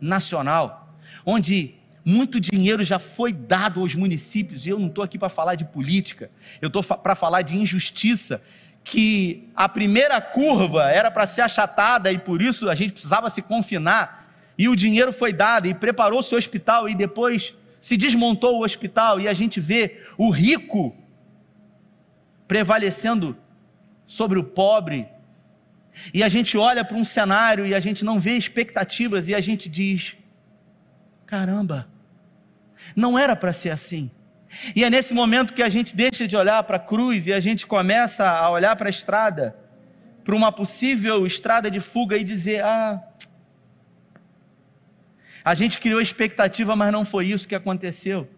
nacional, 0.00 0.94
onde 1.24 1.74
muito 2.04 2.38
dinheiro 2.38 2.84
já 2.84 2.98
foi 2.98 3.32
dado 3.32 3.80
aos 3.80 3.94
municípios, 3.94 4.64
e 4.64 4.70
eu 4.70 4.78
não 4.78 4.86
estou 4.86 5.02
aqui 5.02 5.18
para 5.18 5.28
falar 5.28 5.56
de 5.56 5.64
política, 5.64 6.30
eu 6.60 6.68
estou 6.68 6.82
para 6.82 7.16
falar 7.16 7.42
de 7.42 7.56
injustiça, 7.56 8.40
que 8.88 9.48
a 9.56 9.68
primeira 9.68 10.20
curva 10.20 10.88
era 10.88 11.10
para 11.10 11.26
ser 11.26 11.40
achatada 11.40 12.12
e 12.12 12.18
por 12.18 12.40
isso 12.40 12.70
a 12.70 12.74
gente 12.76 12.92
precisava 12.92 13.28
se 13.28 13.42
confinar, 13.42 14.32
e 14.56 14.68
o 14.68 14.76
dinheiro 14.76 15.12
foi 15.12 15.32
dado 15.32 15.66
e 15.66 15.74
preparou-se 15.74 16.32
o 16.32 16.38
hospital 16.38 16.88
e 16.88 16.94
depois 16.94 17.52
se 17.80 17.96
desmontou 17.96 18.60
o 18.60 18.64
hospital 18.64 19.20
e 19.20 19.26
a 19.26 19.34
gente 19.34 19.58
vê 19.58 20.02
o 20.16 20.30
rico 20.30 20.96
prevalecendo 22.46 23.36
sobre 24.06 24.38
o 24.38 24.44
pobre. 24.44 25.08
E 26.14 26.22
a 26.22 26.28
gente 26.28 26.56
olha 26.56 26.84
para 26.84 26.96
um 26.96 27.04
cenário 27.04 27.66
e 27.66 27.74
a 27.74 27.80
gente 27.80 28.04
não 28.04 28.20
vê 28.20 28.36
expectativas 28.36 29.26
e 29.26 29.34
a 29.34 29.40
gente 29.40 29.68
diz: 29.68 30.16
caramba, 31.26 31.88
não 32.94 33.18
era 33.18 33.34
para 33.34 33.52
ser 33.52 33.70
assim. 33.70 34.12
E 34.74 34.84
é 34.84 34.90
nesse 34.90 35.12
momento 35.14 35.52
que 35.52 35.62
a 35.62 35.68
gente 35.68 35.94
deixa 35.94 36.26
de 36.26 36.36
olhar 36.36 36.62
para 36.64 36.76
a 36.76 36.80
cruz 36.80 37.26
e 37.26 37.32
a 37.32 37.40
gente 37.40 37.66
começa 37.66 38.28
a 38.28 38.50
olhar 38.50 38.74
para 38.76 38.88
a 38.88 38.90
estrada, 38.90 39.56
para 40.24 40.34
uma 40.34 40.50
possível 40.50 41.26
estrada 41.26 41.70
de 41.70 41.80
fuga 41.80 42.16
e 42.16 42.24
dizer: 42.24 42.62
ah, 42.64 43.02
a 45.44 45.54
gente 45.54 45.78
criou 45.78 46.00
expectativa, 46.00 46.74
mas 46.74 46.92
não 46.92 47.04
foi 47.04 47.26
isso 47.26 47.46
que 47.46 47.54
aconteceu. 47.54 48.28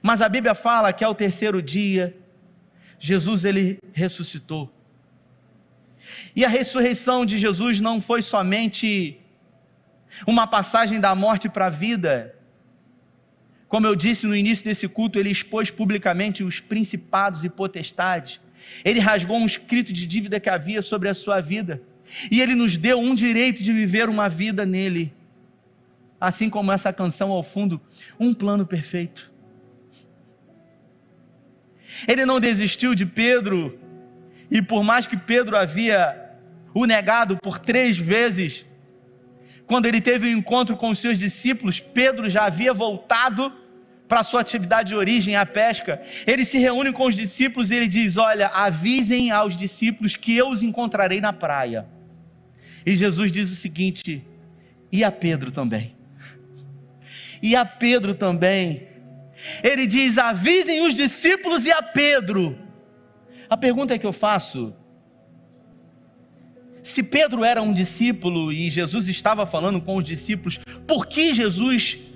Mas 0.00 0.20
a 0.20 0.28
Bíblia 0.28 0.54
fala 0.54 0.92
que 0.92 1.04
ao 1.04 1.14
terceiro 1.14 1.60
dia, 1.60 2.16
Jesus 2.98 3.44
ele 3.44 3.78
ressuscitou. 3.92 4.72
E 6.34 6.44
a 6.44 6.48
ressurreição 6.48 7.26
de 7.26 7.38
Jesus 7.38 7.80
não 7.80 8.00
foi 8.00 8.22
somente 8.22 9.20
uma 10.26 10.46
passagem 10.46 11.00
da 11.00 11.14
morte 11.14 11.48
para 11.48 11.66
a 11.66 11.70
vida. 11.70 12.34
Como 13.72 13.86
eu 13.86 13.96
disse 13.96 14.26
no 14.26 14.36
início 14.36 14.66
desse 14.66 14.86
culto, 14.86 15.18
ele 15.18 15.30
expôs 15.30 15.70
publicamente 15.70 16.44
os 16.44 16.60
principados 16.60 17.42
e 17.42 17.48
potestades. 17.48 18.38
Ele 18.84 19.00
rasgou 19.00 19.38
um 19.38 19.46
escrito 19.46 19.94
de 19.94 20.06
dívida 20.06 20.38
que 20.38 20.50
havia 20.50 20.82
sobre 20.82 21.08
a 21.08 21.14
sua 21.14 21.40
vida. 21.40 21.80
E 22.30 22.42
ele 22.42 22.54
nos 22.54 22.76
deu 22.76 22.98
um 23.00 23.14
direito 23.14 23.62
de 23.62 23.72
viver 23.72 24.10
uma 24.10 24.28
vida 24.28 24.66
nele. 24.66 25.10
Assim 26.20 26.50
como 26.50 26.70
essa 26.70 26.92
canção 26.92 27.30
ao 27.30 27.42
fundo, 27.42 27.80
um 28.20 28.34
plano 28.34 28.66
perfeito. 28.66 29.32
Ele 32.06 32.26
não 32.26 32.38
desistiu 32.38 32.94
de 32.94 33.06
Pedro, 33.06 33.80
e 34.50 34.60
por 34.60 34.84
mais 34.84 35.06
que 35.06 35.16
Pedro 35.16 35.56
havia 35.56 36.30
o 36.74 36.84
negado 36.84 37.38
por 37.38 37.58
três 37.58 37.96
vezes, 37.96 38.66
quando 39.66 39.86
ele 39.86 40.02
teve 40.02 40.28
um 40.28 40.36
encontro 40.36 40.76
com 40.76 40.90
os 40.90 40.98
seus 40.98 41.16
discípulos, 41.16 41.80
Pedro 41.80 42.28
já 42.28 42.44
havia 42.44 42.74
voltado 42.74 43.61
para 44.12 44.20
a 44.20 44.24
sua 44.24 44.42
atividade 44.42 44.90
de 44.90 44.94
origem, 44.94 45.36
a 45.36 45.46
pesca. 45.46 46.02
Ele 46.26 46.44
se 46.44 46.58
reúne 46.58 46.92
com 46.92 47.06
os 47.06 47.14
discípulos 47.14 47.70
e 47.70 47.76
ele 47.76 47.88
diz: 47.88 48.18
Olha, 48.18 48.48
avisem 48.48 49.30
aos 49.30 49.56
discípulos 49.56 50.16
que 50.16 50.36
eu 50.36 50.50
os 50.50 50.62
encontrarei 50.62 51.18
na 51.18 51.32
praia. 51.32 51.86
E 52.84 52.94
Jesus 52.94 53.32
diz 53.32 53.50
o 53.50 53.56
seguinte: 53.56 54.22
e 54.92 55.02
a 55.02 55.10
Pedro 55.10 55.50
também. 55.50 55.96
E 57.42 57.56
a 57.56 57.64
Pedro 57.64 58.14
também. 58.14 58.86
Ele 59.62 59.86
diz: 59.86 60.18
avisem 60.18 60.86
os 60.86 60.94
discípulos 60.94 61.64
e 61.64 61.72
a 61.72 61.82
Pedro. 61.82 62.58
A 63.48 63.56
pergunta 63.56 63.98
que 63.98 64.04
eu 64.04 64.12
faço: 64.12 64.74
se 66.82 67.02
Pedro 67.02 67.44
era 67.44 67.62
um 67.62 67.72
discípulo 67.72 68.52
e 68.52 68.68
Jesus 68.68 69.08
estava 69.08 69.46
falando 69.46 69.80
com 69.80 69.96
os 69.96 70.04
discípulos, 70.04 70.60
por 70.86 71.06
que 71.06 71.32
Jesus 71.32 72.11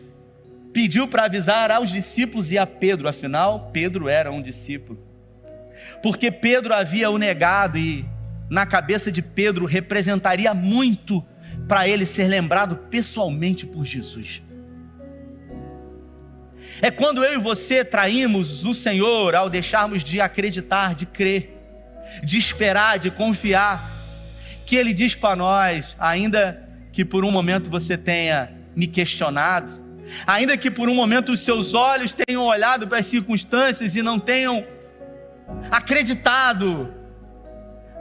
pediu 0.77 1.09
para 1.09 1.25
avisar 1.25 1.71
aos 1.71 1.89
discípulos 1.89 2.53
e 2.53 2.59
a 2.59 2.67
Pedro? 2.67 3.09
Afinal, 3.09 3.71
Pedro 3.73 4.11
era 4.11 4.31
um 4.31 4.43
discípulo. 4.43 5.03
Porque 6.03 6.31
Pedro 6.31 6.75
havia 6.75 7.09
o 7.09 7.17
negado 7.17 7.79
e 7.79 8.05
na 8.51 8.67
cabeça 8.67 9.11
de 9.11 9.23
Pedro 9.23 9.65
representaria 9.65 10.53
muito 10.53 11.25
para 11.67 11.89
ele 11.89 12.05
ser 12.05 12.29
lembrado 12.29 12.77
pessoalmente 12.91 13.65
por 13.65 13.87
Jesus. 13.87 14.43
É 16.83 16.91
quando 16.91 17.25
eu 17.25 17.33
e 17.33 17.43
você 17.43 17.83
traímos 17.83 18.67
o 18.67 18.75
Senhor 18.75 19.35
ao 19.35 19.49
deixarmos 19.49 20.05
de 20.05 20.21
acreditar, 20.21 20.95
de 20.95 21.07
crer, 21.07 21.57
de 22.23 22.37
esperar, 22.37 22.99
de 22.99 23.11
confiar, 23.11 24.05
que 24.67 24.77
Ele 24.77 24.93
diz 24.93 25.15
para 25.15 25.37
nós, 25.37 25.97
ainda 25.99 26.69
que 26.93 27.03
por 27.03 27.25
um 27.25 27.31
momento 27.31 27.71
você 27.71 27.97
tenha 27.97 28.51
me 28.77 28.87
questionado, 28.87 29.86
ainda 30.27 30.57
que 30.57 30.71
por 30.71 30.89
um 30.89 30.95
momento 30.95 31.33
os 31.33 31.41
seus 31.41 31.75
olhos 31.75 32.15
tenham 32.15 32.45
olhado 32.45 32.87
para 32.87 32.99
as 32.99 33.07
circunstâncias 33.07 33.95
e 33.95 34.03
não 34.03 34.19
tenham 34.19 34.67
acreditado, 35.71 36.93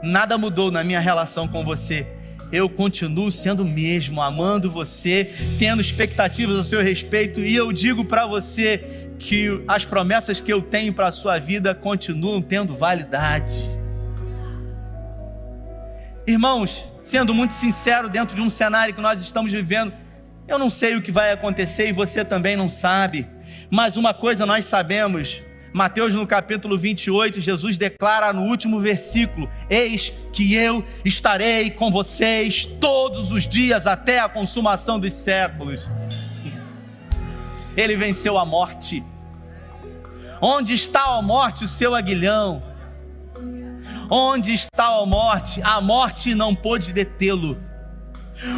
nada 0.04 0.38
mudou 0.38 0.72
na 0.72 0.84
minha 0.84 1.00
relação 1.00 1.48
com 1.48 1.64
você 1.64 2.08
eu 2.52 2.70
continuo 2.70 3.32
sendo 3.32 3.64
o 3.64 3.66
mesmo, 3.66 4.22
amando 4.22 4.70
você, 4.70 5.34
tendo 5.58 5.82
expectativas 5.82 6.58
a 6.58 6.64
seu 6.64 6.82
respeito, 6.82 7.40
e 7.40 7.56
eu 7.56 7.72
digo 7.72 8.06
para 8.06 8.26
você 8.26 9.12
que 9.18 9.64
as 9.68 9.86
promessas 9.86 10.40
que 10.40 10.52
eu 10.52 10.62
tenho 10.62 10.94
para 10.94 11.08
a 11.08 11.12
sua 11.12 11.40
vida 11.40 11.74
continuam 11.74 12.42
tendo 12.42 12.76
validade. 12.76 13.54
Irmãos, 16.28 16.84
sendo 17.04 17.34
muito 17.34 17.54
sincero, 17.54 18.10
dentro 18.10 18.36
de 18.36 18.42
um 18.42 18.50
cenário 18.50 18.94
que 18.94 19.02
nós 19.02 19.22
estamos 19.22 19.52
vivendo, 19.52 19.94
eu 20.48 20.60
não 20.60 20.70
sei 20.70 20.96
o 20.96 21.02
que 21.02 21.12
vai 21.12 21.32
acontecer 21.32 21.90
e 21.90 21.94
você 21.94 22.24
também 22.24 22.56
não 22.56 22.70
sabe, 22.70 23.28
mas 23.70 23.98
uma 23.98 24.14
coisa 24.14 24.46
nós 24.46 24.66
sabemos: 24.66 25.42
Mateus 25.74 26.14
no 26.14 26.26
capítulo 26.28 26.78
28, 26.78 27.42
Jesus 27.42 27.78
declara 27.78 28.32
no 28.32 28.44
último 28.44 28.80
versículo: 28.80 29.50
Eis 29.70 30.14
que 30.32 30.54
eu 30.54 30.86
estarei 31.04 31.72
com 31.72 31.92
vocês 31.92 32.66
todos 32.80 33.32
os 33.32 33.48
dias 33.48 33.88
até 33.88 34.20
a 34.20 34.30
consumação 34.30 35.00
dos 35.00 35.14
séculos. 35.14 35.88
Ele 37.76 37.96
venceu 37.96 38.38
a 38.38 38.46
morte. 38.46 39.04
Onde 40.42 40.74
está 40.74 41.18
a 41.18 41.22
morte, 41.22 41.66
o 41.66 41.68
seu 41.68 41.96
aguilhão? 41.96 42.64
Onde 44.10 44.54
está 44.54 45.02
a 45.02 45.06
morte? 45.06 45.62
A 45.64 45.82
morte 45.82 46.36
não 46.36 46.54
pôde 46.54 46.94
detê-lo. 46.94 47.58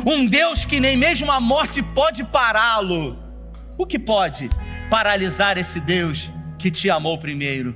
Um 0.06 0.26
Deus 0.26 0.64
que 0.64 0.80
nem 0.80 0.98
mesmo 0.98 1.32
a 1.32 1.40
morte 1.40 1.82
pode 1.82 2.24
pará-lo. 2.24 3.18
O 3.78 3.86
que 3.86 4.00
pode 4.00 4.50
paralisar 4.90 5.58
esse 5.58 5.80
Deus? 5.80 6.32
que 6.58 6.72
te 6.72 6.90
amou 6.90 7.18
primeiro. 7.18 7.76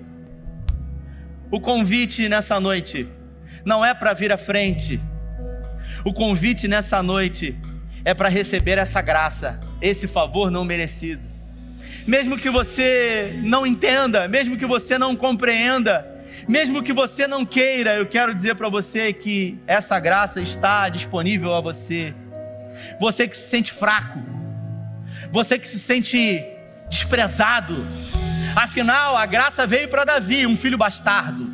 O 1.49 1.59
convite 1.59 2.27
nessa 2.27 2.59
noite 2.59 3.07
não 3.63 3.85
é 3.85 3.93
para 3.93 4.13
vir 4.13 4.31
à 4.31 4.37
frente. 4.37 4.99
O 6.03 6.13
convite 6.13 6.67
nessa 6.67 7.03
noite 7.03 7.55
é 8.03 8.13
para 8.13 8.29
receber 8.29 8.77
essa 8.77 9.01
graça, 9.01 9.59
esse 9.81 10.07
favor 10.07 10.49
não 10.49 10.65
merecido. 10.65 11.21
Mesmo 12.07 12.37
que 12.37 12.49
você 12.49 13.39
não 13.43 13.65
entenda, 13.65 14.27
mesmo 14.27 14.57
que 14.57 14.65
você 14.65 14.97
não 14.97 15.15
compreenda, 15.15 16.10
mesmo 16.47 16.83
que 16.83 16.93
você 16.93 17.27
não 17.27 17.45
queira, 17.45 17.95
eu 17.95 18.05
quero 18.05 18.33
dizer 18.33 18.55
para 18.55 18.69
você 18.69 19.13
que 19.13 19.59
essa 19.67 19.99
graça 19.99 20.41
está 20.41 20.89
disponível 20.89 21.53
a 21.53 21.61
você. 21.61 22.13
Você 22.99 23.27
que 23.27 23.37
se 23.37 23.49
sente 23.49 23.71
fraco, 23.71 24.19
você 25.31 25.57
que 25.57 25.67
se 25.67 25.79
sente 25.79 26.43
desprezado, 26.89 27.85
Afinal, 28.55 29.15
a 29.15 29.25
graça 29.25 29.65
veio 29.65 29.87
para 29.87 30.03
Davi, 30.03 30.45
um 30.45 30.57
filho 30.57 30.77
bastardo. 30.77 31.49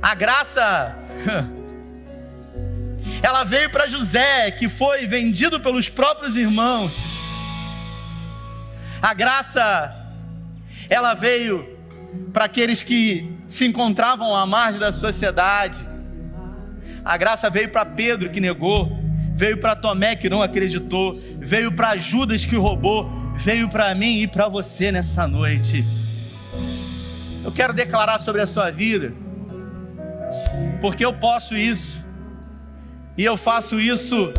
A 0.00 0.14
graça 0.14 0.94
ela 3.22 3.44
veio 3.44 3.70
para 3.70 3.88
José, 3.88 4.50
que 4.50 4.68
foi 4.68 5.06
vendido 5.06 5.58
pelos 5.60 5.88
próprios 5.88 6.36
irmãos. 6.36 6.92
A 9.00 9.14
graça 9.14 9.88
ela 10.90 11.14
veio 11.14 11.73
para 12.32 12.46
aqueles 12.46 12.82
que 12.82 13.32
se 13.48 13.64
encontravam 13.64 14.34
à 14.34 14.44
margem 14.44 14.80
da 14.80 14.90
sociedade. 14.90 15.78
A 17.04 17.16
graça 17.16 17.48
veio 17.48 17.70
para 17.70 17.84
Pedro 17.84 18.30
que 18.30 18.40
negou, 18.40 18.98
veio 19.36 19.58
para 19.58 19.76
Tomé 19.76 20.16
que 20.16 20.28
não 20.28 20.42
acreditou, 20.42 21.14
veio 21.38 21.70
para 21.70 21.96
Judas 21.96 22.44
que 22.44 22.56
roubou, 22.56 23.08
veio 23.36 23.68
para 23.68 23.94
mim 23.94 24.22
e 24.22 24.26
para 24.26 24.48
você 24.48 24.90
nessa 24.90 25.28
noite. 25.28 25.84
Eu 27.44 27.52
quero 27.52 27.72
declarar 27.72 28.18
sobre 28.18 28.42
a 28.42 28.46
sua 28.46 28.70
vida, 28.70 29.12
porque 30.80 31.04
eu 31.04 31.12
posso 31.12 31.56
isso, 31.56 32.04
e 33.16 33.24
eu 33.24 33.36
faço 33.36 33.78
isso 33.78 34.32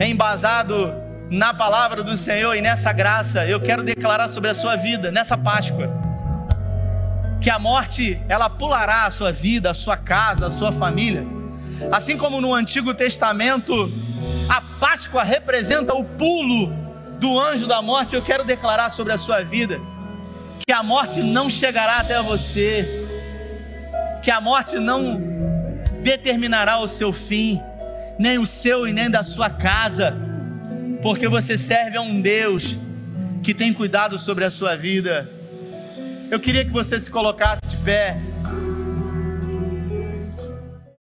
embasado 0.00 0.92
na 1.30 1.54
palavra 1.54 2.02
do 2.02 2.16
Senhor 2.16 2.56
e 2.56 2.60
nessa 2.60 2.92
graça. 2.92 3.46
Eu 3.46 3.60
quero 3.60 3.84
declarar 3.84 4.30
sobre 4.30 4.50
a 4.50 4.54
sua 4.54 4.74
vida 4.74 5.12
nessa 5.12 5.38
Páscoa 5.38 6.01
que 7.42 7.50
a 7.50 7.58
morte 7.58 8.20
ela 8.28 8.48
pulará 8.48 9.04
a 9.04 9.10
sua 9.10 9.32
vida, 9.32 9.70
a 9.70 9.74
sua 9.74 9.96
casa, 9.96 10.46
a 10.46 10.50
sua 10.50 10.70
família. 10.70 11.24
Assim 11.90 12.16
como 12.16 12.40
no 12.40 12.54
Antigo 12.54 12.94
Testamento, 12.94 13.92
a 14.48 14.60
Páscoa 14.78 15.24
representa 15.24 15.92
o 15.94 16.04
pulo 16.04 16.72
do 17.18 17.38
anjo 17.38 17.66
da 17.66 17.82
morte, 17.82 18.14
eu 18.14 18.22
quero 18.22 18.44
declarar 18.44 18.90
sobre 18.90 19.12
a 19.12 19.18
sua 19.18 19.42
vida 19.42 19.80
que 20.64 20.72
a 20.72 20.82
morte 20.82 21.20
não 21.20 21.50
chegará 21.50 21.98
até 21.98 22.22
você, 22.22 23.06
que 24.22 24.30
a 24.30 24.40
morte 24.40 24.78
não 24.78 25.20
determinará 26.02 26.78
o 26.78 26.86
seu 26.86 27.12
fim, 27.12 27.60
nem 28.18 28.38
o 28.38 28.46
seu 28.46 28.86
e 28.86 28.92
nem 28.92 29.10
da 29.10 29.24
sua 29.24 29.50
casa, 29.50 30.14
porque 31.02 31.28
você 31.28 31.58
serve 31.58 31.96
a 31.96 32.00
um 32.00 32.20
Deus 32.20 32.76
que 33.42 33.52
tem 33.52 33.72
cuidado 33.72 34.18
sobre 34.18 34.44
a 34.44 34.50
sua 34.50 34.76
vida. 34.76 35.28
Eu 36.32 36.40
queria 36.40 36.64
que 36.64 36.70
você 36.70 36.98
se 36.98 37.10
colocasse 37.10 37.60
de 37.68 37.76
pé. 37.84 38.16